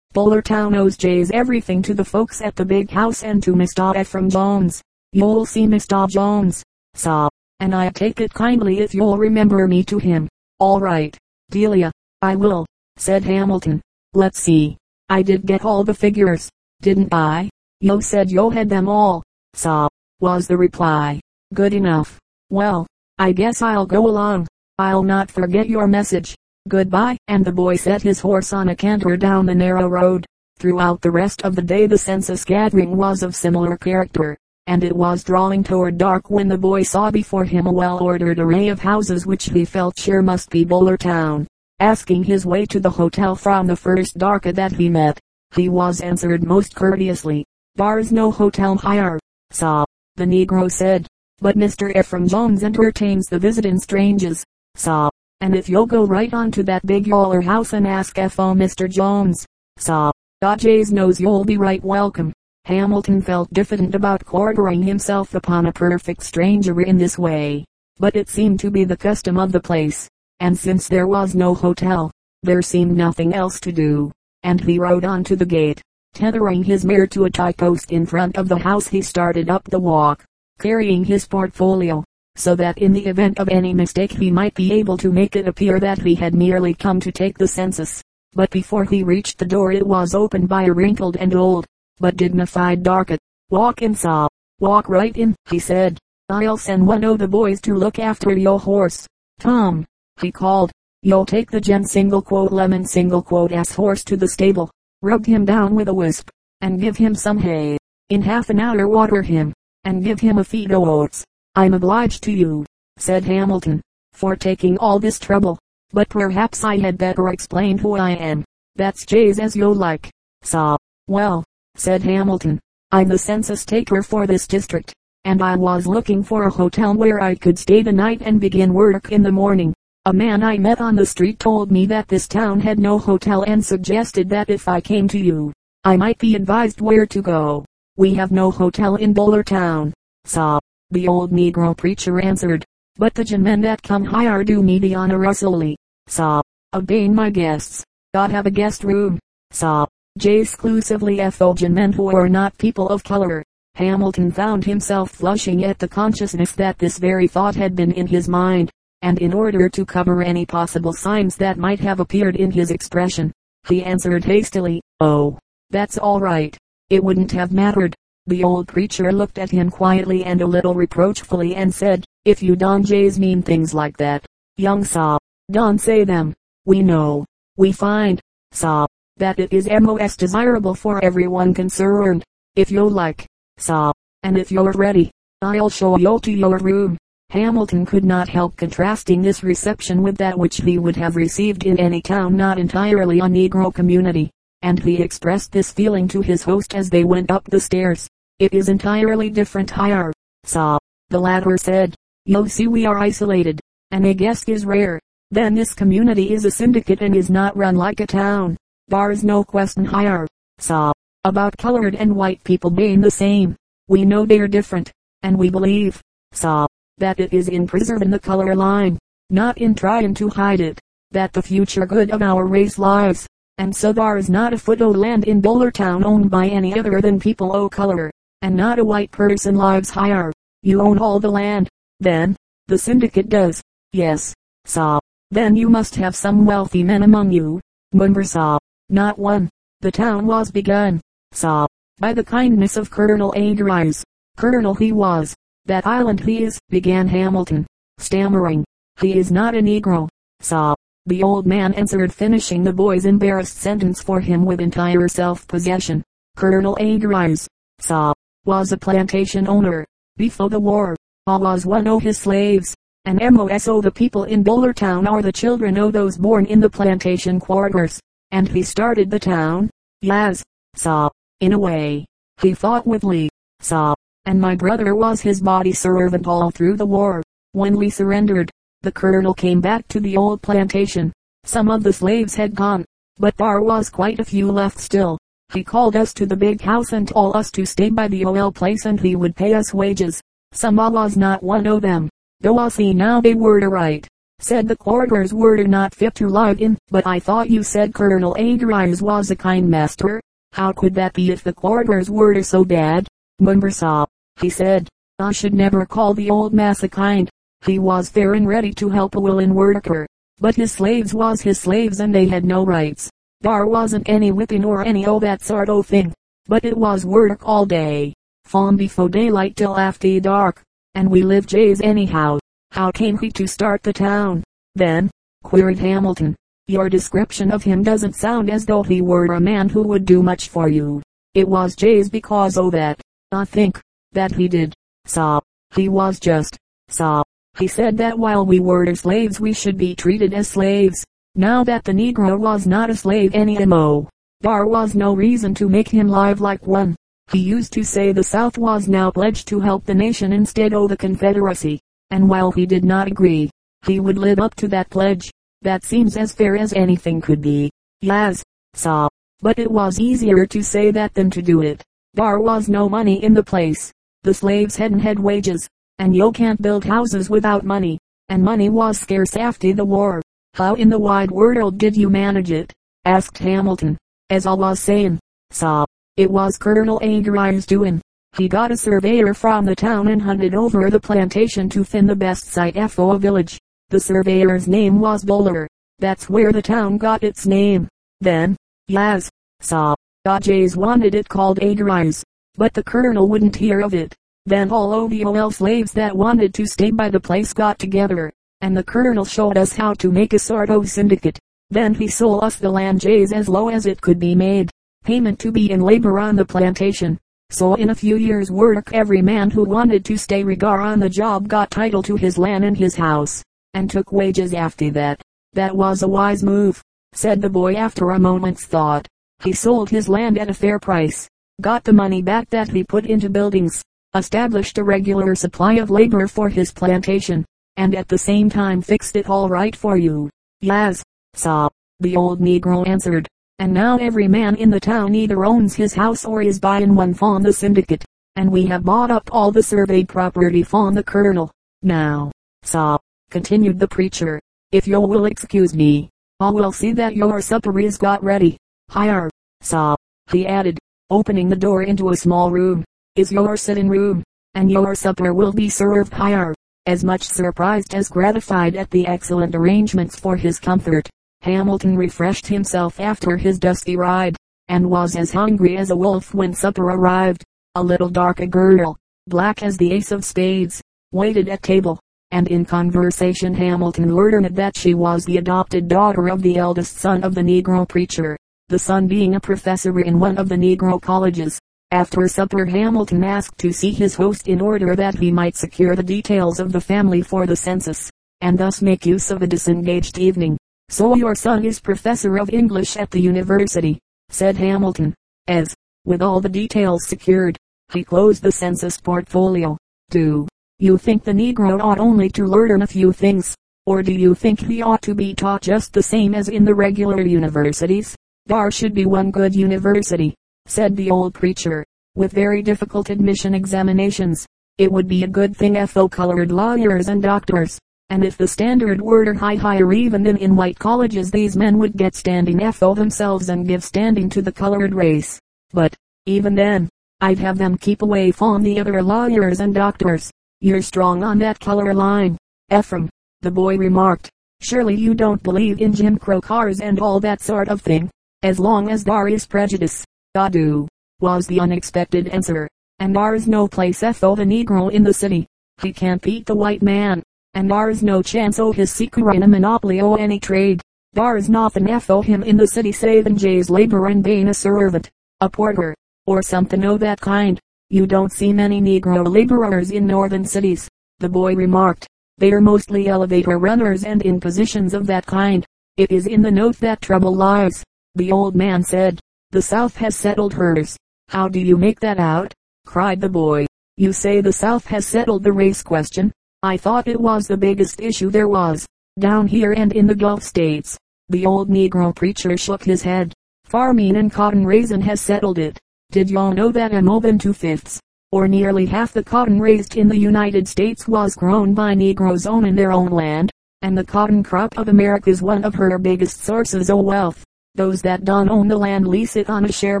Town 0.44 0.74
owes 0.74 0.96
Jay's 0.96 1.30
everything 1.30 1.82
to 1.82 1.92
the 1.92 2.04
folks 2.04 2.40
at 2.40 2.56
the 2.56 2.64
big 2.64 2.90
house 2.90 3.22
and 3.22 3.42
to 3.42 3.54
Miss 3.54 3.74
Mr. 3.74 4.00
Ephraim 4.00 4.30
Jones. 4.30 4.82
You'll 5.12 5.44
see 5.44 5.66
Miss 5.66 5.86
Mr. 5.86 6.08
Jones, 6.08 6.62
saw, 6.94 7.28
and 7.60 7.74
I 7.74 7.90
take 7.90 8.20
it 8.20 8.32
kindly 8.32 8.78
if 8.78 8.94
you'll 8.94 9.18
remember 9.18 9.66
me 9.68 9.84
to 9.84 9.98
him. 9.98 10.28
All 10.58 10.80
right, 10.80 11.16
Delia, 11.50 11.92
I 12.22 12.36
will, 12.36 12.66
said 12.96 13.24
Hamilton. 13.24 13.80
Let's 14.14 14.40
see. 14.40 14.76
I 15.08 15.22
did 15.22 15.46
get 15.46 15.64
all 15.64 15.84
the 15.84 15.94
figures, 15.94 16.50
didn't 16.80 17.12
I? 17.12 17.50
Yo 17.80 18.00
said 18.00 18.30
yo 18.30 18.50
had 18.50 18.68
them 18.68 18.88
all, 18.88 19.22
saw 19.54 19.88
was 20.20 20.46
the 20.46 20.56
reply. 20.56 21.20
Good 21.54 21.74
enough. 21.74 22.18
Well, 22.50 22.86
I 23.18 23.32
guess 23.32 23.62
I'll 23.62 23.86
go 23.86 24.06
along. 24.06 24.46
I'll 24.78 25.02
not 25.02 25.30
forget 25.30 25.68
your 25.68 25.86
message. 25.86 26.34
Goodbye. 26.68 27.18
And 27.28 27.44
the 27.44 27.52
boy 27.52 27.76
set 27.76 28.02
his 28.02 28.20
horse 28.20 28.52
on 28.52 28.70
a 28.70 28.76
canter 28.76 29.16
down 29.16 29.46
the 29.46 29.54
narrow 29.54 29.88
road. 29.88 30.26
Throughout 30.58 31.02
the 31.02 31.10
rest 31.10 31.42
of 31.42 31.54
the 31.54 31.62
day 31.62 31.86
the 31.86 31.98
census 31.98 32.44
gathering 32.44 32.96
was 32.96 33.22
of 33.22 33.36
similar 33.36 33.76
character, 33.76 34.38
and 34.66 34.82
it 34.82 34.94
was 34.94 35.22
drawing 35.22 35.62
toward 35.62 35.96
dark 35.96 36.28
when 36.30 36.48
the 36.48 36.58
boy 36.58 36.82
saw 36.82 37.10
before 37.10 37.44
him 37.44 37.66
a 37.66 37.72
well-ordered 37.72 38.38
array 38.38 38.68
of 38.68 38.80
houses 38.80 39.26
which 39.26 39.44
he 39.44 39.64
felt 39.64 39.98
sure 39.98 40.22
must 40.22 40.50
be 40.50 40.64
Bowler 40.64 40.96
Town. 40.96 41.46
Asking 41.78 42.24
his 42.24 42.46
way 42.46 42.66
to 42.66 42.80
the 42.80 42.90
hotel 42.90 43.36
from 43.36 43.66
the 43.66 43.76
first 43.76 44.18
darka 44.18 44.52
that 44.54 44.72
he 44.72 44.88
met, 44.88 45.20
he 45.54 45.68
was 45.68 46.00
answered 46.00 46.42
most 46.42 46.74
courteously, 46.74 47.44
Bar's 47.76 48.10
no 48.10 48.30
hotel 48.30 48.76
hire, 48.76 49.18
saw, 49.50 49.84
the 50.16 50.24
negro 50.24 50.70
said, 50.70 51.06
but 51.40 51.56
Mr. 51.56 51.94
Ephraim 51.94 52.26
Jones 52.26 52.64
entertains 52.64 53.26
the 53.26 53.38
visitin' 53.38 53.78
strangers, 53.78 54.42
saw, 54.74 55.10
and 55.42 55.54
if 55.54 55.68
you'll 55.68 55.86
go 55.86 56.04
right 56.04 56.32
on 56.32 56.50
to 56.50 56.62
that 56.62 56.86
big 56.86 57.06
yaller 57.06 57.42
house 57.42 57.74
and 57.74 57.86
ask 57.86 58.18
F.O. 58.18 58.54
Mr. 58.54 58.90
Jones, 58.90 59.44
saw, 59.76 60.10
Jays 60.56 60.90
knows 60.90 61.20
you'll 61.20 61.44
be 61.44 61.58
right 61.58 61.84
welcome. 61.84 62.32
Hamilton 62.66 63.22
felt 63.22 63.54
diffident 63.54 63.94
about 63.94 64.24
quartering 64.24 64.82
himself 64.82 65.36
upon 65.36 65.66
a 65.66 65.72
perfect 65.72 66.24
stranger 66.24 66.80
in 66.80 66.98
this 66.98 67.16
way, 67.16 67.64
but 68.00 68.16
it 68.16 68.28
seemed 68.28 68.58
to 68.58 68.72
be 68.72 68.82
the 68.82 68.96
custom 68.96 69.38
of 69.38 69.52
the 69.52 69.60
place, 69.60 70.08
and 70.40 70.58
since 70.58 70.88
there 70.88 71.06
was 71.06 71.36
no 71.36 71.54
hotel, 71.54 72.10
there 72.42 72.62
seemed 72.62 72.96
nothing 72.96 73.34
else 73.34 73.60
to 73.60 73.70
do, 73.70 74.10
and 74.42 74.60
he 74.60 74.80
rode 74.80 75.04
on 75.04 75.22
to 75.22 75.36
the 75.36 75.46
gate. 75.46 75.80
Tethering 76.12 76.64
his 76.64 76.84
mare 76.84 77.06
to 77.06 77.26
a 77.26 77.30
tie 77.30 77.52
post 77.52 77.92
in 77.92 78.04
front 78.04 78.36
of 78.36 78.48
the 78.48 78.58
house 78.58 78.88
he 78.88 79.00
started 79.00 79.48
up 79.48 79.62
the 79.62 79.78
walk, 79.78 80.24
carrying 80.58 81.04
his 81.04 81.24
portfolio, 81.24 82.02
so 82.34 82.56
that 82.56 82.78
in 82.78 82.92
the 82.92 83.06
event 83.06 83.38
of 83.38 83.48
any 83.48 83.74
mistake 83.74 84.10
he 84.10 84.28
might 84.28 84.54
be 84.54 84.72
able 84.72 84.96
to 84.96 85.12
make 85.12 85.36
it 85.36 85.46
appear 85.46 85.78
that 85.78 86.02
he 86.02 86.16
had 86.16 86.34
merely 86.34 86.74
come 86.74 86.98
to 86.98 87.12
take 87.12 87.38
the 87.38 87.46
census. 87.46 88.02
But 88.32 88.50
before 88.50 88.84
he 88.86 89.04
reached 89.04 89.38
the 89.38 89.44
door 89.44 89.70
it 89.70 89.86
was 89.86 90.16
opened 90.16 90.48
by 90.48 90.64
a 90.64 90.72
wrinkled 90.72 91.16
and 91.16 91.32
old, 91.32 91.64
but 91.98 92.16
dignified 92.16 92.82
Darkett. 92.82 93.18
Walk 93.50 93.82
in, 93.82 93.94
saw. 93.94 94.28
Walk 94.60 94.88
right 94.88 95.16
in, 95.16 95.34
he 95.50 95.58
said. 95.58 95.98
I'll 96.28 96.56
send 96.56 96.86
one 96.86 97.04
o' 97.04 97.16
the 97.16 97.28
boys 97.28 97.60
to 97.62 97.74
look 97.74 97.98
after 97.98 98.32
your 98.32 98.58
horse. 98.58 99.06
Tom, 99.38 99.84
he 100.20 100.32
called, 100.32 100.72
you'll 101.02 101.26
take 101.26 101.50
the 101.50 101.60
gen 101.60 101.84
single 101.84 102.22
quote 102.22 102.52
lemon 102.52 102.84
single 102.84 103.22
quote 103.22 103.52
ass 103.52 103.72
horse 103.72 104.02
to 104.04 104.16
the 104.16 104.28
stable 104.28 104.70
rub 105.02 105.26
him 105.26 105.44
down 105.44 105.74
with 105.74 105.88
a 105.88 105.94
wisp, 105.94 106.30
and 106.62 106.80
give 106.80 106.96
him 106.96 107.14
some 107.14 107.38
hay. 107.38 107.76
In 108.10 108.22
half 108.22 108.50
an 108.50 108.58
hour 108.58 108.88
water 108.88 109.22
him, 109.22 109.52
and 109.84 110.02
give 110.02 110.20
him 110.20 110.38
a 110.38 110.44
feed 110.44 110.72
o' 110.72 110.84
oats. 110.84 111.24
I'm 111.54 111.74
obliged 111.74 112.22
to 112.24 112.32
you, 112.32 112.64
said 112.96 113.24
Hamilton, 113.24 113.80
for 114.12 114.36
taking 114.36 114.78
all 114.78 114.98
this 114.98 115.18
trouble, 115.18 115.58
but 115.92 116.08
perhaps 116.08 116.64
I 116.64 116.78
had 116.78 116.98
better 116.98 117.28
explain 117.28 117.78
who 117.78 117.96
I 117.96 118.12
am. 118.12 118.44
That's 118.74 119.06
Jay's 119.06 119.38
as 119.38 119.54
you 119.54 119.72
like. 119.72 120.10
Saw. 120.42 120.76
Well, 121.06 121.44
said 121.76 122.02
Hamilton, 122.02 122.58
I'm 122.90 123.08
the 123.08 123.18
census 123.18 123.64
taker 123.64 124.02
for 124.02 124.26
this 124.26 124.46
district, 124.46 124.92
and 125.24 125.42
I 125.42 125.56
was 125.56 125.86
looking 125.86 126.22
for 126.22 126.44
a 126.44 126.50
hotel 126.50 126.94
where 126.94 127.20
I 127.20 127.34
could 127.34 127.58
stay 127.58 127.82
the 127.82 127.92
night 127.92 128.22
and 128.24 128.40
begin 128.40 128.74
work 128.74 129.12
in 129.12 129.22
the 129.22 129.32
morning. 129.32 129.74
A 130.06 130.12
man 130.12 130.44
I 130.44 130.56
met 130.56 130.80
on 130.80 130.94
the 130.94 131.04
street 131.04 131.40
told 131.40 131.72
me 131.72 131.84
that 131.86 132.06
this 132.06 132.28
town 132.28 132.60
had 132.60 132.78
no 132.78 132.98
hotel 132.98 133.42
and 133.42 133.64
suggested 133.64 134.28
that 134.30 134.48
if 134.48 134.68
I 134.68 134.80
came 134.80 135.08
to 135.08 135.18
you, 135.18 135.52
I 135.84 135.96
might 135.96 136.18
be 136.18 136.36
advised 136.36 136.80
where 136.80 137.06
to 137.06 137.20
go. 137.20 137.64
We 137.96 138.14
have 138.14 138.30
no 138.30 138.50
hotel 138.50 138.96
in 138.96 139.12
Bowler 139.12 139.42
Town. 139.42 139.92
Saw. 140.24 140.60
The 140.90 141.08
old 141.08 141.32
negro 141.32 141.76
preacher 141.76 142.20
answered. 142.20 142.64
But 142.96 143.14
the 143.14 143.24
gentlemen 143.24 143.62
that 143.62 143.82
come 143.82 144.04
higher 144.04 144.44
do 144.44 144.62
me 144.62 144.78
the 144.78 144.94
honor 144.94 145.18
rustily. 145.18 145.74
Saw. 146.06 146.40
Obeying 146.72 147.14
my 147.14 147.30
guests. 147.30 147.84
God 148.14 148.30
have 148.30 148.46
a 148.46 148.50
guest 148.50 148.84
room. 148.84 149.18
Saw. 149.50 149.86
J 150.16 150.40
exclusively 150.40 151.20
Ethiopian 151.20 151.74
men 151.74 151.92
who 151.92 152.14
are 152.14 152.28
not 152.28 152.56
people 152.58 152.88
of 152.88 153.04
color. 153.04 153.44
Hamilton 153.74 154.30
found 154.30 154.64
himself 154.64 155.10
flushing 155.10 155.64
at 155.64 155.78
the 155.78 155.88
consciousness 155.88 156.52
that 156.52 156.78
this 156.78 156.98
very 156.98 157.28
thought 157.28 157.54
had 157.54 157.76
been 157.76 157.92
in 157.92 158.06
his 158.06 158.28
mind 158.28 158.70
and 159.02 159.18
in 159.18 159.32
order 159.32 159.68
to 159.68 159.84
cover 159.84 160.22
any 160.22 160.46
possible 160.46 160.92
signs 160.92 161.36
that 161.36 161.58
might 161.58 161.80
have 161.80 162.00
appeared 162.00 162.36
in 162.36 162.50
his 162.50 162.70
expression, 162.70 163.32
he 163.68 163.84
answered 163.84 164.24
hastily, 164.24 164.80
Oh, 165.00 165.38
that's 165.70 165.98
all 165.98 166.20
right. 166.20 166.56
It 166.90 167.04
wouldn't 167.04 167.32
have 167.32 167.52
mattered. 167.52 167.94
The 168.26 168.42
old 168.42 168.68
preacher 168.68 169.12
looked 169.12 169.38
at 169.38 169.50
him 169.50 169.70
quietly 169.70 170.24
and 170.24 170.40
a 170.40 170.46
little 170.46 170.74
reproachfully 170.74 171.54
and 171.54 171.72
said, 171.72 172.04
If 172.24 172.42
you 172.42 172.56
Don 172.56 172.82
Jays 172.82 173.18
mean 173.18 173.42
things 173.42 173.74
like 173.74 173.96
that, 173.98 174.24
young 174.56 174.82
Saw, 174.82 175.18
don't 175.50 175.78
say 175.78 176.04
them. 176.04 176.34
We 176.64 176.82
know, 176.82 177.24
we 177.56 177.70
find, 177.70 178.20
Saw, 178.52 178.86
that 179.18 179.38
it 179.38 179.52
is 179.52 179.68
most 179.80 180.18
desirable 180.18 180.74
for 180.74 181.02
everyone 181.02 181.54
concerned. 181.54 182.22
If 182.54 182.70
you 182.70 182.88
like, 182.88 183.26
Saw, 183.58 183.92
and 184.22 184.36
if 184.36 184.52
you're 184.52 184.72
ready, 184.72 185.10
I'll 185.40 185.70
show 185.70 185.96
you 185.96 186.18
to 186.20 186.30
your 186.30 186.58
room. 186.58 186.98
Hamilton 187.30 187.86
could 187.86 188.04
not 188.04 188.28
help 188.28 188.56
contrasting 188.56 189.22
this 189.22 189.42
reception 189.42 190.02
with 190.02 190.16
that 190.18 190.38
which 190.38 190.58
he 190.58 190.78
would 190.78 190.96
have 190.96 191.16
received 191.16 191.64
in 191.64 191.78
any 191.78 192.02
town 192.02 192.36
not 192.36 192.58
entirely 192.58 193.18
a 193.20 193.22
Negro 193.22 193.74
community, 193.74 194.30
and 194.62 194.78
he 194.78 195.02
expressed 195.02 195.52
this 195.52 195.72
feeling 195.72 196.06
to 196.08 196.20
his 196.20 196.42
host 196.42 196.74
as 196.74 196.90
they 196.90 197.04
went 197.04 197.30
up 197.30 197.44
the 197.44 197.58
stairs. 197.58 198.08
It 198.38 198.52
is 198.52 198.68
entirely 198.68 199.30
different 199.30 199.70
higher, 199.70 200.12
saw, 200.44 200.78
the 201.08 201.18
latter 201.18 201.56
said. 201.56 201.94
You 202.26 202.46
see 202.48 202.66
we 202.66 202.84
are 202.84 202.98
isolated, 202.98 203.60
and 203.90 204.06
a 204.06 204.12
guest 204.12 204.48
is 204.48 204.66
rare. 204.66 205.00
Then 205.30 205.54
this 205.54 205.72
community 205.74 206.32
is 206.32 206.44
a 206.44 206.50
syndicate 206.50 207.00
and 207.00 207.16
is 207.16 207.30
not 207.30 207.56
run 207.56 207.76
like 207.76 208.00
a 208.00 208.06
town. 208.06 208.56
Bar's 208.88 209.24
no 209.24 209.42
question 209.42 209.84
higher, 209.84 210.28
saw, 210.58 210.92
about 211.24 211.56
colored 211.58 211.96
and 211.96 212.14
white 212.14 212.44
people 212.44 212.70
being 212.70 213.00
the 213.00 213.10
same. 213.10 213.56
We 213.88 214.04
know 214.04 214.24
they're 214.24 214.46
different, 214.46 214.92
and 215.22 215.36
we 215.36 215.50
believe, 215.50 216.00
saw, 216.32 216.68
that 216.98 217.18
it 217.18 217.32
is 217.32 217.48
in 217.48 217.66
preserving 217.66 218.10
the 218.10 218.20
color 218.20 218.54
line, 218.54 218.96
not 219.28 219.58
in 219.58 219.74
trying 219.74 220.14
to 220.14 220.28
hide 220.28 220.60
it, 220.60 220.78
that 221.10 221.32
the 221.32 221.42
future 221.42 221.84
good 221.84 222.12
of 222.12 222.22
our 222.22 222.46
race 222.46 222.78
lies. 222.78 223.26
And 223.58 223.74
so 223.74 223.92
there 223.92 224.18
is 224.18 224.30
not 224.30 224.52
a 224.52 224.58
foot 224.58 224.80
o' 224.80 224.90
land 224.90 225.24
in 225.24 225.40
Bowler 225.40 225.72
Town 225.72 226.04
owned 226.04 226.30
by 226.30 226.46
any 226.46 226.78
other 226.78 227.00
than 227.00 227.18
people 227.18 227.56
o' 227.56 227.68
color, 227.68 228.10
and 228.42 228.54
not 228.54 228.78
a 228.78 228.84
white 228.84 229.10
person 229.10 229.56
lives 229.56 229.90
higher. 229.90 230.32
You 230.62 230.80
own 230.80 230.98
all 230.98 231.18
the 231.18 231.30
land. 231.30 231.68
Then, 231.98 232.36
the 232.68 232.78
syndicate 232.78 233.28
does. 233.28 233.60
Yes, 233.92 234.32
saw. 234.64 235.00
Then 235.32 235.56
you 235.56 235.68
must 235.68 235.96
have 235.96 236.14
some 236.14 236.46
wealthy 236.46 236.84
men 236.84 237.02
among 237.02 237.32
you. 237.32 237.60
Mumber 237.92 238.24
saw. 238.24 238.58
Not 238.88 239.18
one. 239.18 239.48
The 239.80 239.90
town 239.90 240.26
was 240.26 240.50
begun, 240.50 241.00
saw, 241.32 241.66
by 241.98 242.12
the 242.12 242.24
kindness 242.24 242.76
of 242.76 242.90
Colonel 242.90 243.32
Agariz. 243.36 244.02
Colonel 244.36 244.74
he 244.74 244.92
was, 244.92 245.34
that 245.64 245.86
island 245.86 246.20
he 246.20 246.44
is, 246.44 246.58
began 246.68 247.08
Hamilton, 247.08 247.66
stammering. 247.98 248.64
He 249.00 249.18
is 249.18 249.32
not 249.32 249.54
a 249.54 249.60
Negro. 249.60 250.08
Saw. 250.40 250.74
The 251.06 251.22
old 251.22 251.46
man 251.46 251.74
answered 251.74 252.12
finishing 252.12 252.62
the 252.62 252.72
boy's 252.72 253.06
embarrassed 253.06 253.56
sentence 253.56 254.02
for 254.02 254.20
him 254.20 254.44
with 254.44 254.60
entire 254.60 255.08
self-possession. 255.08 256.02
Colonel 256.36 256.76
Agariz, 256.80 257.46
saw, 257.80 258.12
was 258.44 258.72
a 258.72 258.76
plantation 258.76 259.48
owner. 259.48 259.84
Before 260.16 260.48
the 260.48 260.60
war, 260.60 260.96
all 261.26 261.40
was 261.40 261.66
one 261.66 261.86
o' 261.88 261.98
his 261.98 262.18
slaves. 262.18 262.74
And 263.04 263.20
MOSO 263.20 263.82
the 263.82 263.90
people 263.90 264.24
in 264.24 264.42
Bowler 264.42 264.72
Town 264.72 265.06
are 265.06 265.22
the 265.22 265.32
children 265.32 265.78
o' 265.78 265.90
those 265.90 266.18
born 266.18 266.46
in 266.46 266.60
the 266.60 266.70
plantation 266.70 267.38
quarters. 267.38 268.00
And 268.30 268.48
he 268.48 268.62
started 268.62 269.10
the 269.10 269.18
town. 269.18 269.70
Yes, 270.02 270.44
saw, 270.74 271.08
in 271.40 271.52
a 271.52 271.58
way. 271.58 272.06
He 272.42 272.54
fought 272.54 272.86
with 272.86 273.04
Lee, 273.04 273.28
saw, 273.60 273.94
and 274.24 274.40
my 274.40 274.54
brother 274.54 274.94
was 274.94 275.20
his 275.20 275.40
body 275.40 275.72
servant 275.72 276.26
all 276.26 276.50
through 276.50 276.76
the 276.76 276.86
war. 276.86 277.22
When 277.52 277.76
we 277.76 277.88
surrendered, 277.88 278.50
the 278.82 278.92
colonel 278.92 279.32
came 279.32 279.60
back 279.60 279.88
to 279.88 280.00
the 280.00 280.16
old 280.16 280.42
plantation. 280.42 281.12
Some 281.44 281.70
of 281.70 281.82
the 281.82 281.92
slaves 281.92 282.34
had 282.34 282.54
gone, 282.54 282.84
but 283.18 283.36
there 283.36 283.60
was 283.60 283.88
quite 283.88 284.20
a 284.20 284.24
few 284.24 284.50
left 284.50 284.78
still. 284.78 285.18
He 285.52 285.62
called 285.62 285.96
us 285.96 286.12
to 286.14 286.26
the 286.26 286.36
big 286.36 286.60
house 286.60 286.92
and 286.92 287.08
told 287.08 287.36
us 287.36 287.50
to 287.52 287.64
stay 287.64 287.88
by 287.88 288.08
the 288.08 288.26
oil 288.26 288.50
place 288.50 288.84
and 288.84 289.00
he 289.00 289.16
would 289.16 289.36
pay 289.36 289.54
us 289.54 289.72
wages. 289.72 290.20
Some 290.52 290.78
of 290.78 290.92
was 290.92 291.16
not 291.16 291.42
one 291.42 291.66
of 291.66 291.82
them, 291.82 292.08
though 292.40 292.58
I 292.58 292.68
see 292.68 292.92
now 292.92 293.20
they 293.20 293.34
were 293.34 293.60
to 293.60 293.68
right. 293.68 294.06
Said 294.38 294.68
the 294.68 294.76
quarters 294.76 295.32
were 295.32 295.56
not 295.64 295.94
fit 295.94 296.14
to 296.16 296.28
live 296.28 296.60
in, 296.60 296.76
but 296.90 297.06
I 297.06 297.18
thought 297.18 297.48
you 297.48 297.62
said 297.62 297.94
Colonel 297.94 298.36
Agariz 298.38 299.00
was 299.00 299.30
a 299.30 299.36
kind 299.36 299.68
master. 299.68 300.20
How 300.52 300.72
could 300.72 300.94
that 300.94 301.14
be 301.14 301.30
if 301.30 301.42
the 301.42 301.54
quarters 301.54 302.10
were 302.10 302.42
so 302.42 302.64
bad? 302.64 303.08
Mumber 303.40 303.70
saw 303.70 304.06
he 304.40 304.50
said. 304.50 304.88
I 305.18 305.32
should 305.32 305.54
never 305.54 305.86
call 305.86 306.12
the 306.12 306.30
old 306.30 306.52
massa 306.52 306.88
kind. 306.88 307.30
He 307.64 307.78
was 307.78 308.10
fair 308.10 308.34
and 308.34 308.46
ready 308.46 308.72
to 308.74 308.90
help 308.90 309.14
a 309.14 309.20
willing 309.20 309.54
worker. 309.54 310.06
But 310.38 310.56
his 310.56 310.72
slaves 310.72 311.14
was 311.14 311.40
his 311.40 311.58
slaves 311.58 312.00
and 312.00 312.14
they 312.14 312.26
had 312.26 312.44
no 312.44 312.64
rights. 312.66 313.10
There 313.40 313.66
wasn't 313.66 314.08
any 314.08 314.32
whipping 314.32 314.64
or 314.64 314.84
any 314.84 315.06
o' 315.06 315.18
that 315.20 315.42
sort 315.42 315.70
o' 315.70 315.82
thing. 315.82 316.12
But 316.46 316.66
it 316.66 316.76
was 316.76 317.06
work 317.06 317.48
all 317.48 317.64
day. 317.64 318.12
From 318.44 318.76
before 318.76 319.08
daylight 319.08 319.56
till 319.56 319.78
after 319.78 320.20
dark. 320.20 320.62
and 320.94 321.10
we 321.10 321.22
live 321.22 321.46
jays 321.46 321.80
anyhow. 321.80 322.38
How 322.76 322.90
came 322.90 323.16
he 323.16 323.30
to 323.30 323.48
start 323.48 323.82
the 323.82 323.92
town, 323.94 324.44
then? 324.74 325.10
queried 325.42 325.78
Hamilton. 325.78 326.36
Your 326.68 326.90
description 326.90 327.50
of 327.50 327.62
him 327.62 327.82
doesn't 327.82 328.16
sound 328.16 328.50
as 328.50 328.66
though 328.66 328.82
he 328.82 329.00
were 329.00 329.32
a 329.32 329.40
man 329.40 329.70
who 329.70 329.82
would 329.84 330.04
do 330.04 330.22
much 330.22 330.50
for 330.50 330.68
you. 330.68 331.00
It 331.32 331.48
was 331.48 331.74
jays 331.74 332.10
because 332.10 332.58
o' 332.58 332.68
that, 332.68 333.00
I 333.32 333.46
think, 333.46 333.80
that 334.12 334.30
he 334.32 334.46
did. 334.46 334.74
So, 335.06 335.40
he 335.74 335.88
was 335.88 336.20
just, 336.20 336.58
so, 336.90 337.22
he 337.58 337.66
said 337.66 337.96
that 337.96 338.18
while 338.18 338.44
we 338.44 338.60
were 338.60 338.94
slaves 338.94 339.40
we 339.40 339.54
should 339.54 339.78
be 339.78 339.94
treated 339.94 340.34
as 340.34 340.48
slaves. 340.48 341.02
Now 341.34 341.64
that 341.64 341.82
the 341.82 341.92
Negro 341.92 342.38
was 342.38 342.66
not 342.66 342.90
a 342.90 342.94
slave 342.94 343.34
anymore, 343.34 344.10
there 344.42 344.66
was 344.66 344.94
no 344.94 345.16
reason 345.16 345.54
to 345.54 345.70
make 345.70 345.88
him 345.88 346.08
live 346.08 346.42
like 346.42 346.66
one. 346.66 346.94
He 347.32 347.38
used 347.38 347.72
to 347.72 347.84
say 347.84 348.12
the 348.12 348.22
South 348.22 348.58
was 348.58 348.86
now 348.86 349.10
pledged 349.10 349.48
to 349.48 349.60
help 349.60 349.86
the 349.86 349.94
nation 349.94 350.34
instead 350.34 350.74
of 350.74 350.90
the 350.90 350.96
Confederacy. 350.98 351.80
And 352.10 352.28
while 352.28 352.52
he 352.52 352.66
did 352.66 352.84
not 352.84 353.08
agree, 353.08 353.50
he 353.86 354.00
would 354.00 354.18
live 354.18 354.38
up 354.38 354.54
to 354.56 354.68
that 354.68 354.90
pledge. 354.90 355.30
That 355.62 355.84
seems 355.84 356.16
as 356.16 356.32
fair 356.32 356.56
as 356.56 356.72
anything 356.72 357.20
could 357.20 357.40
be. 357.40 357.70
Yes, 358.00 358.42
so, 358.74 359.08
but 359.40 359.58
it 359.58 359.70
was 359.70 359.98
easier 359.98 360.46
to 360.46 360.62
say 360.62 360.90
that 360.90 361.14
than 361.14 361.30
to 361.30 361.42
do 361.42 361.62
it. 361.62 361.82
There 362.14 362.38
was 362.38 362.68
no 362.68 362.88
money 362.88 363.22
in 363.24 363.34
the 363.34 363.42
place. 363.42 363.92
The 364.22 364.34
slaves 364.34 364.76
hadn't 364.76 365.00
had 365.00 365.18
wages, 365.18 365.68
and 365.98 366.14
you 366.14 366.32
can't 366.32 366.60
build 366.60 366.84
houses 366.84 367.30
without 367.30 367.64
money, 367.64 367.98
and 368.28 368.42
money 368.42 368.68
was 368.68 368.98
scarce 368.98 369.36
after 369.36 369.72
the 369.72 369.84
war. 369.84 370.22
How 370.54 370.74
in 370.74 370.88
the 370.88 370.98
wide 370.98 371.30
world 371.30 371.78
did 371.78 371.96
you 371.96 372.10
manage 372.10 372.50
it? 372.50 372.72
asked 373.04 373.38
Hamilton. 373.38 373.96
As 374.30 374.46
I 374.46 374.52
was 374.54 374.80
saying, 374.80 375.20
so, 375.50 375.86
it 376.16 376.30
was 376.30 376.58
Colonel 376.58 376.98
Aguirre's 377.00 377.66
doing. 377.66 378.00
He 378.38 378.48
got 378.48 378.70
a 378.70 378.76
surveyor 378.76 379.32
from 379.32 379.64
the 379.64 379.74
town 379.74 380.08
and 380.08 380.20
hunted 380.20 380.54
over 380.54 380.90
the 380.90 381.00
plantation 381.00 381.70
to 381.70 381.84
find 381.84 382.06
the 382.06 382.14
best 382.14 382.44
site 382.44 382.76
for 382.90 383.14
a 383.14 383.18
village. 383.18 383.58
The 383.88 383.98
surveyor's 383.98 384.68
name 384.68 385.00
was 385.00 385.24
Bowler. 385.24 385.66
That's 386.00 386.28
where 386.28 386.52
the 386.52 386.60
town 386.60 386.98
got 386.98 387.24
its 387.24 387.46
name. 387.46 387.88
Then, 388.20 388.54
yes, 388.88 389.30
so, 389.60 389.94
Jays 390.40 390.76
wanted 390.76 391.14
it 391.14 391.30
called 391.30 391.60
Aguirre's, 391.60 392.22
but 392.56 392.74
the 392.74 392.84
colonel 392.84 393.26
wouldn't 393.26 393.56
hear 393.56 393.80
of 393.80 393.94
it. 393.94 394.14
Then 394.44 394.70
all 394.70 394.92
of 394.92 395.10
the 395.10 395.24
OL 395.24 395.50
slaves 395.50 395.92
that 395.92 396.14
wanted 396.14 396.52
to 396.54 396.66
stay 396.66 396.90
by 396.90 397.08
the 397.08 397.18
place 397.18 397.54
got 397.54 397.78
together, 397.78 398.30
and 398.60 398.76
the 398.76 398.84
colonel 398.84 399.24
showed 399.24 399.56
us 399.56 399.74
how 399.74 399.94
to 399.94 400.12
make 400.12 400.34
a 400.34 400.38
sort 400.38 400.68
of 400.68 400.90
syndicate. 400.90 401.38
Then 401.70 401.94
he 401.94 402.06
sold 402.06 402.44
us 402.44 402.56
the 402.56 402.68
land 402.68 403.00
jays 403.00 403.32
as 403.32 403.48
low 403.48 403.70
as 403.70 403.86
it 403.86 404.02
could 404.02 404.18
be 404.18 404.34
made, 404.34 404.70
payment 405.04 405.38
to 405.38 405.50
be 405.50 405.70
in 405.70 405.80
labor 405.80 406.18
on 406.18 406.36
the 406.36 406.44
plantation. 406.44 407.18
So 407.50 407.74
in 407.74 407.90
a 407.90 407.94
few 407.94 408.16
years 408.16 408.50
work 408.50 408.92
every 408.92 409.22
man 409.22 409.50
who 409.50 409.64
wanted 409.64 410.04
to 410.06 410.18
stay 410.18 410.42
regar 410.42 410.84
on 410.84 410.98
the 410.98 411.08
job 411.08 411.48
got 411.48 411.70
title 411.70 412.02
to 412.02 412.16
his 412.16 412.38
land 412.38 412.64
and 412.64 412.76
his 412.76 412.96
house, 412.96 413.42
and 413.74 413.88
took 413.88 414.12
wages 414.12 414.52
after 414.52 414.90
that. 414.90 415.20
That 415.52 415.76
was 415.76 416.02
a 416.02 416.08
wise 416.08 416.42
move, 416.42 416.82
said 417.12 417.40
the 417.40 417.48
boy 417.48 417.74
after 417.74 418.10
a 418.10 418.18
moment's 418.18 418.64
thought. 418.64 419.06
He 419.42 419.52
sold 419.52 419.90
his 419.90 420.08
land 420.08 420.38
at 420.38 420.50
a 420.50 420.54
fair 420.54 420.78
price, 420.78 421.28
got 421.60 421.84
the 421.84 421.92
money 421.92 422.20
back 422.20 422.50
that 422.50 422.68
he 422.68 422.82
put 422.82 423.06
into 423.06 423.30
buildings, 423.30 423.82
established 424.14 424.78
a 424.78 424.84
regular 424.84 425.34
supply 425.34 425.74
of 425.74 425.90
labor 425.90 426.26
for 426.26 426.48
his 426.48 426.72
plantation, 426.72 427.44
and 427.76 427.94
at 427.94 428.08
the 428.08 428.18
same 428.18 428.50
time 428.50 428.82
fixed 428.82 429.16
it 429.16 429.28
all 429.28 429.48
right 429.48 429.76
for 429.76 429.96
you. 429.96 430.30
Yes, 430.60 431.02
sir, 431.34 431.68
the 432.00 432.16
old 432.16 432.40
negro 432.40 432.86
answered. 432.86 433.28
And 433.58 433.72
now 433.72 433.96
every 433.96 434.28
man 434.28 434.56
in 434.56 434.68
the 434.68 434.80
town 434.80 435.14
either 435.14 435.44
owns 435.44 435.74
his 435.74 435.94
house 435.94 436.24
or 436.26 436.42
is 436.42 436.60
buying 436.60 436.94
one 436.94 437.14
from 437.14 437.42
the 437.42 437.52
syndicate, 437.52 438.04
and 438.36 438.52
we 438.52 438.66
have 438.66 438.84
bought 438.84 439.10
up 439.10 439.30
all 439.32 439.50
the 439.50 439.62
surveyed 439.62 440.08
property 440.08 440.62
from 440.62 440.94
the 440.94 441.02
colonel. 441.02 441.50
Now, 441.82 442.32
sir, 442.62 442.98
continued 443.30 443.78
the 443.78 443.88
preacher, 443.88 444.40
if 444.72 444.86
you 444.86 445.00
will 445.00 445.24
excuse 445.24 445.74
me, 445.74 446.10
I 446.38 446.50
will 446.50 446.70
see 446.70 446.92
that 446.92 447.16
your 447.16 447.40
supper 447.40 447.80
is 447.80 447.96
got 447.96 448.22
ready. 448.22 448.58
Higher, 448.90 449.30
sir, 449.62 449.96
he 450.30 450.46
added, 450.46 450.78
opening 451.08 451.48
the 451.48 451.56
door 451.56 451.82
into 451.82 452.10
a 452.10 452.16
small 452.16 452.50
room 452.50 452.84
is 453.14 453.32
your 453.32 453.56
sitting 453.56 453.88
room, 453.88 454.22
and 454.52 454.70
your 454.70 454.94
supper 454.94 455.32
will 455.32 455.52
be 455.52 455.70
served 455.70 456.12
higher. 456.12 456.54
As 456.84 457.02
much 457.02 457.22
surprised 457.22 457.94
as 457.94 458.10
gratified 458.10 458.76
at 458.76 458.90
the 458.90 459.06
excellent 459.06 459.54
arrangements 459.54 460.14
for 460.14 460.36
his 460.36 460.60
comfort, 460.60 461.08
Hamilton 461.42 461.96
refreshed 461.96 462.46
himself 462.46 462.98
after 463.00 463.36
his 463.36 463.58
dusty 463.58 463.96
ride, 463.96 464.36
and 464.68 464.90
was 464.90 465.16
as 465.16 465.32
hungry 465.32 465.76
as 465.76 465.90
a 465.90 465.96
wolf 465.96 466.34
when 466.34 466.52
supper 466.52 466.84
arrived. 466.84 467.44
A 467.74 467.82
little 467.82 468.08
dark 468.08 468.38
girl, 468.50 468.96
black 469.26 469.62
as 469.62 469.76
the 469.76 469.92
ace 469.92 470.10
of 470.12 470.24
spades, 470.24 470.80
waited 471.12 471.48
at 471.48 471.62
table, 471.62 472.00
and 472.30 472.48
in 472.48 472.64
conversation 472.64 473.54
Hamilton 473.54 474.14
learned 474.14 474.56
that 474.56 474.76
she 474.76 474.94
was 474.94 475.24
the 475.24 475.36
adopted 475.36 475.88
daughter 475.88 476.28
of 476.28 476.42
the 476.42 476.56
eldest 476.56 476.96
son 476.96 477.22
of 477.22 477.34
the 477.34 477.42
Negro 477.42 477.88
preacher, 477.88 478.36
the 478.68 478.78
son 478.78 479.06
being 479.06 479.34
a 479.34 479.40
professor 479.40 480.00
in 480.00 480.18
one 480.18 480.38
of 480.38 480.48
the 480.48 480.56
Negro 480.56 481.00
colleges. 481.00 481.60
After 481.92 482.26
supper 482.26 482.66
Hamilton 482.66 483.22
asked 483.22 483.58
to 483.58 483.72
see 483.72 483.92
his 483.92 484.16
host 484.16 484.48
in 484.48 484.60
order 484.60 484.96
that 484.96 485.14
he 485.14 485.30
might 485.30 485.54
secure 485.54 485.94
the 485.94 486.02
details 486.02 486.58
of 486.58 486.72
the 486.72 486.80
family 486.80 487.22
for 487.22 487.46
the 487.46 487.54
census, 487.54 488.10
and 488.40 488.58
thus 488.58 488.82
make 488.82 489.06
use 489.06 489.30
of 489.30 489.42
a 489.42 489.46
disengaged 489.46 490.18
evening. 490.18 490.58
So 490.88 491.16
your 491.16 491.34
son 491.34 491.64
is 491.64 491.80
professor 491.80 492.38
of 492.38 492.50
English 492.50 492.96
at 492.96 493.10
the 493.10 493.20
university, 493.20 493.98
said 494.28 494.56
Hamilton, 494.56 495.14
as, 495.48 495.74
with 496.04 496.22
all 496.22 496.40
the 496.40 496.48
details 496.48 497.06
secured, 497.06 497.56
he 497.92 498.04
closed 498.04 498.42
the 498.42 498.52
census 498.52 499.00
portfolio. 499.00 499.76
Do 500.10 500.46
you 500.78 500.96
think 500.96 501.24
the 501.24 501.32
Negro 501.32 501.80
ought 501.80 501.98
only 501.98 502.28
to 502.30 502.44
learn 502.44 502.82
a 502.82 502.86
few 502.86 503.12
things, 503.12 503.56
or 503.86 504.02
do 504.02 504.12
you 504.12 504.34
think 504.34 504.60
he 504.60 504.82
ought 504.82 505.02
to 505.02 505.14
be 505.14 505.34
taught 505.34 505.62
just 505.62 505.92
the 505.92 506.02
same 506.02 506.34
as 506.34 506.48
in 506.48 506.64
the 506.64 506.74
regular 506.74 507.20
universities? 507.20 508.14
There 508.46 508.70
should 508.70 508.94
be 508.94 509.06
one 509.06 509.32
good 509.32 509.54
university, 509.54 510.34
said 510.66 510.96
the 510.96 511.10
old 511.10 511.34
preacher, 511.34 511.84
with 512.14 512.32
very 512.32 512.62
difficult 512.62 513.10
admission 513.10 513.54
examinations. 513.54 514.46
It 514.78 514.92
would 514.92 515.08
be 515.08 515.24
a 515.24 515.28
good 515.28 515.56
thing 515.56 515.74
if 515.76 515.96
all 515.96 516.08
colored 516.08 516.52
lawyers 516.52 517.08
and 517.08 517.22
doctors, 517.22 517.78
and 518.10 518.24
if 518.24 518.36
the 518.36 518.46
standard 518.46 519.00
were 519.00 519.34
high 519.34 519.56
higher 519.56 519.92
even 519.92 520.22
than 520.22 520.36
in 520.36 520.54
white 520.54 520.78
colleges 520.78 521.30
these 521.30 521.56
men 521.56 521.76
would 521.78 521.96
get 521.96 522.14
standing 522.14 522.60
FO 522.72 522.94
themselves 522.94 523.48
and 523.48 523.66
give 523.66 523.82
standing 523.82 524.28
to 524.28 524.40
the 524.40 524.52
colored 524.52 524.94
race. 524.94 525.40
But, 525.72 525.94
even 526.26 526.54
then, 526.54 526.88
I'd 527.20 527.38
have 527.38 527.58
them 527.58 527.76
keep 527.76 528.02
away 528.02 528.30
from 528.30 528.62
the 528.62 528.78
other 528.78 529.02
lawyers 529.02 529.60
and 529.60 529.74
doctors. 529.74 530.30
You're 530.60 530.82
strong 530.82 531.24
on 531.24 531.38
that 531.40 531.58
color 531.58 531.92
line, 531.94 532.38
Ephraim, 532.72 533.10
the 533.40 533.50
boy 533.50 533.76
remarked. 533.76 534.30
Surely 534.62 534.94
you 534.94 535.12
don't 535.12 535.42
believe 535.42 535.80
in 535.80 535.92
Jim 535.92 536.16
Crow 536.16 536.40
cars 536.40 536.80
and 536.80 537.00
all 537.00 537.20
that 537.20 537.40
sort 537.40 537.68
of 537.68 537.80
thing. 537.82 538.08
As 538.42 538.60
long 538.60 538.88
as 538.88 539.02
there 539.04 539.28
is 539.28 539.46
prejudice, 539.46 540.04
I 540.34 540.48
do, 540.48 540.86
was 541.20 541.46
the 541.46 541.60
unexpected 541.60 542.28
answer. 542.28 542.68
And 542.98 543.14
there's 543.14 543.48
no 543.48 543.66
place 543.66 544.00
for 544.00 544.36
the 544.36 544.44
Negro 544.44 544.90
in 544.92 545.02
the 545.02 545.12
city. 545.12 545.46
He 545.82 545.92
can't 545.92 546.22
beat 546.22 546.46
the 546.46 546.54
white 546.54 546.82
man, 546.82 547.22
and 547.56 547.70
there's 547.70 548.02
no 548.02 548.20
chance 548.22 548.58
o' 548.58 548.70
his 548.70 548.92
securing 548.92 549.42
a 549.42 549.48
monopoly 549.48 550.02
o' 550.02 550.16
any 550.16 550.38
trade. 550.38 550.82
There's 551.14 551.48
nothing 551.48 551.98
for 552.00 552.22
him 552.22 552.42
in 552.42 552.58
the 552.58 552.66
city 552.66 552.92
saving 552.92 553.38
Jay's 553.38 553.70
labor 553.70 554.08
and 554.08 554.22
being 554.22 554.48
a 554.48 554.54
servant, 554.54 555.10
a 555.40 555.48
porter, 555.48 555.94
or 556.26 556.42
something 556.42 556.84
o' 556.84 556.98
that 556.98 557.18
kind. 557.18 557.58
You 557.88 558.06
don't 558.06 558.30
see 558.30 558.52
many 558.52 558.82
Negro 558.82 559.26
laborers 559.26 559.90
in 559.90 560.06
northern 560.06 560.44
cities, 560.44 560.86
the 561.18 561.30
boy 561.30 561.54
remarked. 561.56 562.06
They're 562.36 562.60
mostly 562.60 563.08
elevator 563.08 563.58
runners 563.58 564.04
and 564.04 564.20
in 564.20 564.38
positions 564.38 564.92
of 564.92 565.06
that 565.06 565.24
kind. 565.24 565.64
It 565.96 566.12
is 566.12 566.26
in 566.26 566.42
the 566.42 566.50
note 566.50 566.76
that 566.80 567.00
trouble 567.00 567.34
lies, 567.34 567.82
the 568.16 568.32
old 568.32 568.54
man 568.54 568.82
said. 568.82 569.18
The 569.52 569.62
South 569.62 569.96
has 569.96 570.14
settled 570.14 570.52
hers. 570.52 570.94
How 571.28 571.48
do 571.48 571.58
you 571.58 571.78
make 571.78 572.00
that 572.00 572.18
out? 572.18 572.52
cried 572.84 573.22
the 573.22 573.30
boy. 573.30 573.64
You 573.96 574.12
say 574.12 574.42
the 574.42 574.52
South 574.52 574.84
has 574.88 575.06
settled 575.06 575.42
the 575.42 575.54
race 575.54 575.82
question. 575.82 576.32
I 576.62 576.76
thought 576.76 577.06
it 577.06 577.20
was 577.20 577.46
the 577.46 577.56
biggest 577.56 578.00
issue 578.00 578.30
there 578.30 578.48
was, 578.48 578.86
down 579.18 579.46
here 579.46 579.72
and 579.72 579.92
in 579.92 580.06
the 580.06 580.14
Gulf 580.14 580.42
states. 580.42 580.96
The 581.28 581.44
old 581.44 581.68
Negro 581.68 582.14
preacher 582.14 582.56
shook 582.56 582.82
his 582.82 583.02
head. 583.02 583.32
Farming 583.64 584.16
and 584.16 584.32
cotton 584.32 584.64
raising 584.64 585.02
has 585.02 585.20
settled 585.20 585.58
it. 585.58 585.78
Did 586.12 586.30
y'all 586.30 586.52
know 586.52 586.72
that 586.72 586.94
a 586.94 587.02
more 587.02 587.20
than 587.20 587.38
two-fifths, 587.38 588.00
or 588.32 588.48
nearly 588.48 588.86
half 588.86 589.12
the 589.12 589.22
cotton 589.22 589.60
raised 589.60 589.96
in 589.96 590.08
the 590.08 590.16
United 590.16 590.66
States 590.66 591.06
was 591.06 591.34
grown 591.34 591.74
by 591.74 591.94
Negroes 591.94 592.46
owning 592.46 592.74
their 592.74 592.92
own 592.92 593.10
land, 593.10 593.50
and 593.82 593.96
the 593.96 594.04
cotton 594.04 594.42
crop 594.42 594.78
of 594.78 594.88
America 594.88 595.30
is 595.30 595.42
one 595.42 595.62
of 595.64 595.74
her 595.74 595.98
biggest 595.98 596.42
sources 596.42 596.88
of 596.88 596.98
wealth. 596.98 597.44
Those 597.74 598.00
that 598.02 598.24
don't 598.24 598.48
own 598.48 598.68
the 598.68 598.76
land 598.76 599.06
lease 599.06 599.36
it 599.36 599.50
on 599.50 599.66
a 599.66 599.72
share 599.72 600.00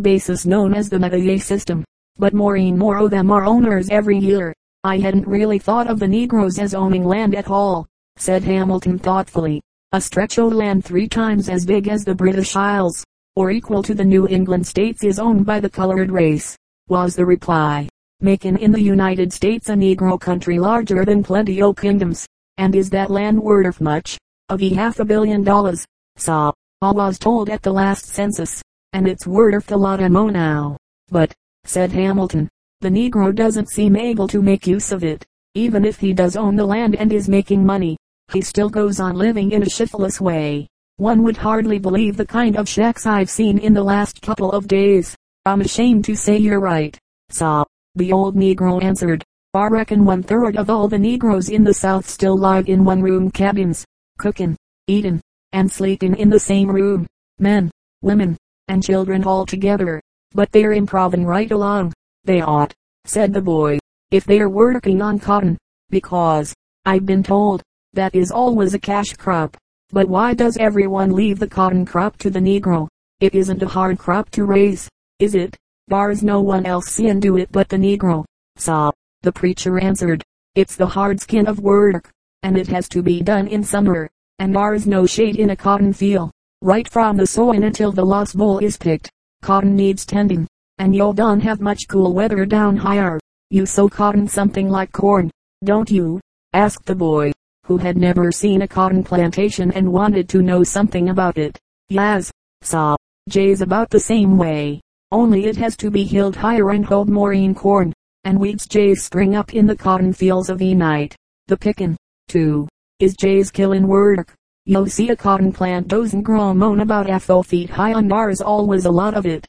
basis 0.00 0.46
known 0.46 0.72
as 0.74 0.88
the 0.88 0.96
metayer 0.96 1.40
system. 1.40 1.84
But 2.16 2.32
more 2.32 2.56
and 2.56 2.78
more 2.78 2.96
of 2.96 3.10
them 3.10 3.30
are 3.30 3.44
owners 3.44 3.90
every 3.90 4.18
year. 4.18 4.54
I 4.86 5.00
hadn't 5.00 5.26
really 5.26 5.58
thought 5.58 5.88
of 5.88 5.98
the 5.98 6.06
Negroes 6.06 6.60
as 6.60 6.72
owning 6.72 7.04
land 7.04 7.34
at 7.34 7.50
all, 7.50 7.88
said 8.18 8.44
Hamilton 8.44 9.00
thoughtfully. 9.00 9.60
A 9.90 10.00
stretch 10.00 10.38
of 10.38 10.52
land 10.52 10.84
three 10.84 11.08
times 11.08 11.48
as 11.48 11.66
big 11.66 11.88
as 11.88 12.04
the 12.04 12.14
British 12.14 12.54
Isles, 12.54 13.04
or 13.34 13.50
equal 13.50 13.82
to 13.82 13.94
the 13.94 14.04
New 14.04 14.28
England 14.28 14.64
states 14.64 15.02
is 15.02 15.18
owned 15.18 15.44
by 15.44 15.58
the 15.58 15.68
colored 15.68 16.12
race, 16.12 16.56
was 16.86 17.16
the 17.16 17.26
reply. 17.26 17.88
making 18.20 18.58
in 18.58 18.70
the 18.70 18.80
United 18.80 19.32
States 19.32 19.68
a 19.70 19.74
negro 19.74 20.20
country 20.20 20.60
larger 20.60 21.04
than 21.04 21.20
plenty 21.20 21.62
o 21.62 21.74
kingdoms. 21.74 22.24
And 22.56 22.76
is 22.76 22.88
that 22.90 23.10
land 23.10 23.42
worth 23.42 23.80
much? 23.80 24.16
Of 24.50 24.62
ye 24.62 24.72
half 24.72 25.00
a 25.00 25.04
billion 25.04 25.42
dollars. 25.42 25.84
Saw, 26.14 26.52
all 26.80 26.94
was 26.94 27.18
told 27.18 27.50
at 27.50 27.62
the 27.62 27.72
last 27.72 28.06
census, 28.06 28.62
and 28.92 29.08
it's 29.08 29.26
worth 29.26 29.72
a 29.72 29.76
lot 29.76 30.00
more 30.12 30.30
now. 30.30 30.76
But, 31.08 31.34
said 31.64 31.90
Hamilton, 31.90 32.48
the 32.80 32.88
negro 32.88 33.34
doesn't 33.34 33.70
seem 33.70 33.96
able 33.96 34.28
to 34.28 34.42
make 34.42 34.66
use 34.66 34.92
of 34.92 35.02
it. 35.02 35.24
Even 35.54 35.84
if 35.84 35.98
he 35.98 36.12
does 36.12 36.36
own 36.36 36.56
the 36.56 36.66
land 36.66 36.94
and 36.96 37.12
is 37.12 37.28
making 37.28 37.64
money, 37.64 37.96
he 38.32 38.42
still 38.42 38.68
goes 38.68 39.00
on 39.00 39.16
living 39.16 39.52
in 39.52 39.62
a 39.62 39.68
shiftless 39.68 40.20
way. 40.20 40.68
One 40.98 41.22
would 41.22 41.36
hardly 41.36 41.78
believe 41.78 42.16
the 42.16 42.26
kind 42.26 42.56
of 42.56 42.68
shacks 42.68 43.06
I've 43.06 43.30
seen 43.30 43.58
in 43.58 43.72
the 43.72 43.82
last 43.82 44.20
couple 44.20 44.52
of 44.52 44.68
days. 44.68 45.16
I'm 45.46 45.62
ashamed 45.62 46.04
to 46.06 46.14
say 46.14 46.36
you're 46.36 46.60
right. 46.60 46.98
Saw, 47.30 47.64
the 47.94 48.12
old 48.12 48.36
negro 48.36 48.82
answered. 48.82 49.24
I 49.54 49.68
reckon 49.68 50.04
one 50.04 50.22
third 50.22 50.56
of 50.56 50.68
all 50.68 50.86
the 50.86 50.98
negroes 50.98 51.48
in 51.48 51.64
the 51.64 51.72
south 51.72 52.06
still 52.06 52.36
live 52.36 52.68
in 52.68 52.84
one 52.84 53.00
room 53.00 53.30
cabins, 53.30 53.86
cooking, 54.18 54.54
eating, 54.86 55.22
and 55.52 55.72
sleeping 55.72 56.14
in 56.16 56.28
the 56.28 56.38
same 56.38 56.70
room. 56.70 57.06
Men, 57.38 57.70
women, 58.02 58.36
and 58.68 58.82
children 58.82 59.24
all 59.24 59.46
together. 59.46 60.02
But 60.32 60.52
they're 60.52 60.74
improving 60.74 61.24
right 61.24 61.50
along. 61.50 61.94
They 62.26 62.40
ought, 62.40 62.74
said 63.04 63.32
the 63.32 63.40
boy, 63.40 63.78
if 64.10 64.24
they're 64.24 64.48
working 64.48 65.00
on 65.00 65.20
cotton, 65.20 65.56
because, 65.90 66.52
I've 66.84 67.06
been 67.06 67.22
told, 67.22 67.62
that 67.92 68.16
is 68.16 68.32
always 68.32 68.74
a 68.74 68.80
cash 68.80 69.12
crop. 69.12 69.56
But 69.92 70.08
why 70.08 70.34
does 70.34 70.56
everyone 70.56 71.12
leave 71.12 71.38
the 71.38 71.46
cotton 71.46 71.86
crop 71.86 72.16
to 72.16 72.30
the 72.30 72.40
Negro? 72.40 72.88
It 73.20 73.36
isn't 73.36 73.62
a 73.62 73.68
hard 73.68 74.00
crop 74.00 74.28
to 74.30 74.44
raise, 74.44 74.88
is 75.20 75.36
it? 75.36 75.56
Bars 75.86 76.24
no 76.24 76.40
one 76.40 76.66
else 76.66 76.86
seein' 76.86 77.20
do 77.20 77.36
it 77.36 77.52
but 77.52 77.68
the 77.68 77.76
Negro. 77.76 78.24
Saw, 78.56 78.90
the 79.22 79.30
preacher 79.30 79.78
answered. 79.78 80.24
It's 80.56 80.74
the 80.74 80.86
hard 80.86 81.20
skin 81.20 81.46
of 81.46 81.60
work, 81.60 82.10
and 82.42 82.58
it 82.58 82.66
has 82.66 82.88
to 82.88 83.04
be 83.04 83.22
done 83.22 83.46
in 83.46 83.62
summer, 83.62 84.10
and 84.40 84.52
bars 84.52 84.84
no 84.84 85.06
shade 85.06 85.36
in 85.36 85.50
a 85.50 85.56
cotton 85.56 85.92
field. 85.92 86.32
Right 86.60 86.88
from 86.88 87.18
the 87.18 87.26
sowing 87.28 87.62
until 87.62 87.92
the 87.92 88.04
lost 88.04 88.36
boll 88.36 88.58
is 88.58 88.76
picked, 88.76 89.12
cotton 89.42 89.76
needs 89.76 90.04
tending, 90.04 90.48
and 90.78 90.94
you 90.94 91.12
don't 91.14 91.40
have 91.40 91.60
much 91.60 91.88
cool 91.88 92.12
weather 92.12 92.44
down 92.44 92.76
higher. 92.76 93.18
You 93.50 93.66
sow 93.66 93.88
cotton 93.88 94.28
something 94.28 94.68
like 94.68 94.92
corn, 94.92 95.30
don't 95.64 95.90
you? 95.90 96.20
asked 96.52 96.86
the 96.86 96.94
boy 96.94 97.32
who 97.66 97.76
had 97.76 97.96
never 97.96 98.30
seen 98.30 98.62
a 98.62 98.68
cotton 98.68 99.02
plantation 99.02 99.72
and 99.72 99.92
wanted 99.92 100.28
to 100.28 100.40
know 100.40 100.62
something 100.62 101.08
about 101.08 101.36
it. 101.36 101.58
Yas, 101.88 102.30
saw, 102.62 102.96
Jay's 103.28 103.60
about 103.60 103.90
the 103.90 103.98
same 103.98 104.38
way, 104.38 104.80
only 105.10 105.46
it 105.46 105.56
has 105.56 105.76
to 105.78 105.90
be 105.90 106.04
hilled 106.04 106.36
higher 106.36 106.70
and 106.70 106.86
hold 106.86 107.08
more 107.08 107.32
in 107.32 107.56
corn, 107.56 107.92
and 108.22 108.38
weeds 108.38 108.68
Jays 108.68 109.02
spring 109.02 109.34
up 109.34 109.52
in 109.52 109.66
the 109.66 109.76
cotton 109.76 110.12
fields 110.12 110.48
of 110.48 110.58
the 110.58 110.74
night. 110.74 111.16
The 111.48 111.56
pickin', 111.56 111.96
too, 112.28 112.68
is 113.00 113.16
Jay's 113.16 113.50
killin' 113.50 113.88
work. 113.88 114.32
You'll 114.64 114.86
see 114.86 115.10
a 115.10 115.16
cotton 115.16 115.52
plant 115.52 115.88
doesn't 115.88 116.22
grow 116.22 116.54
moan 116.54 116.80
about 116.80 117.10
a 117.10 117.42
feet 117.42 117.70
high 117.70 117.94
on 117.94 118.06
bars 118.06 118.40
always 118.40 118.84
a 118.84 118.90
lot 118.90 119.14
of 119.14 119.26
it. 119.26 119.44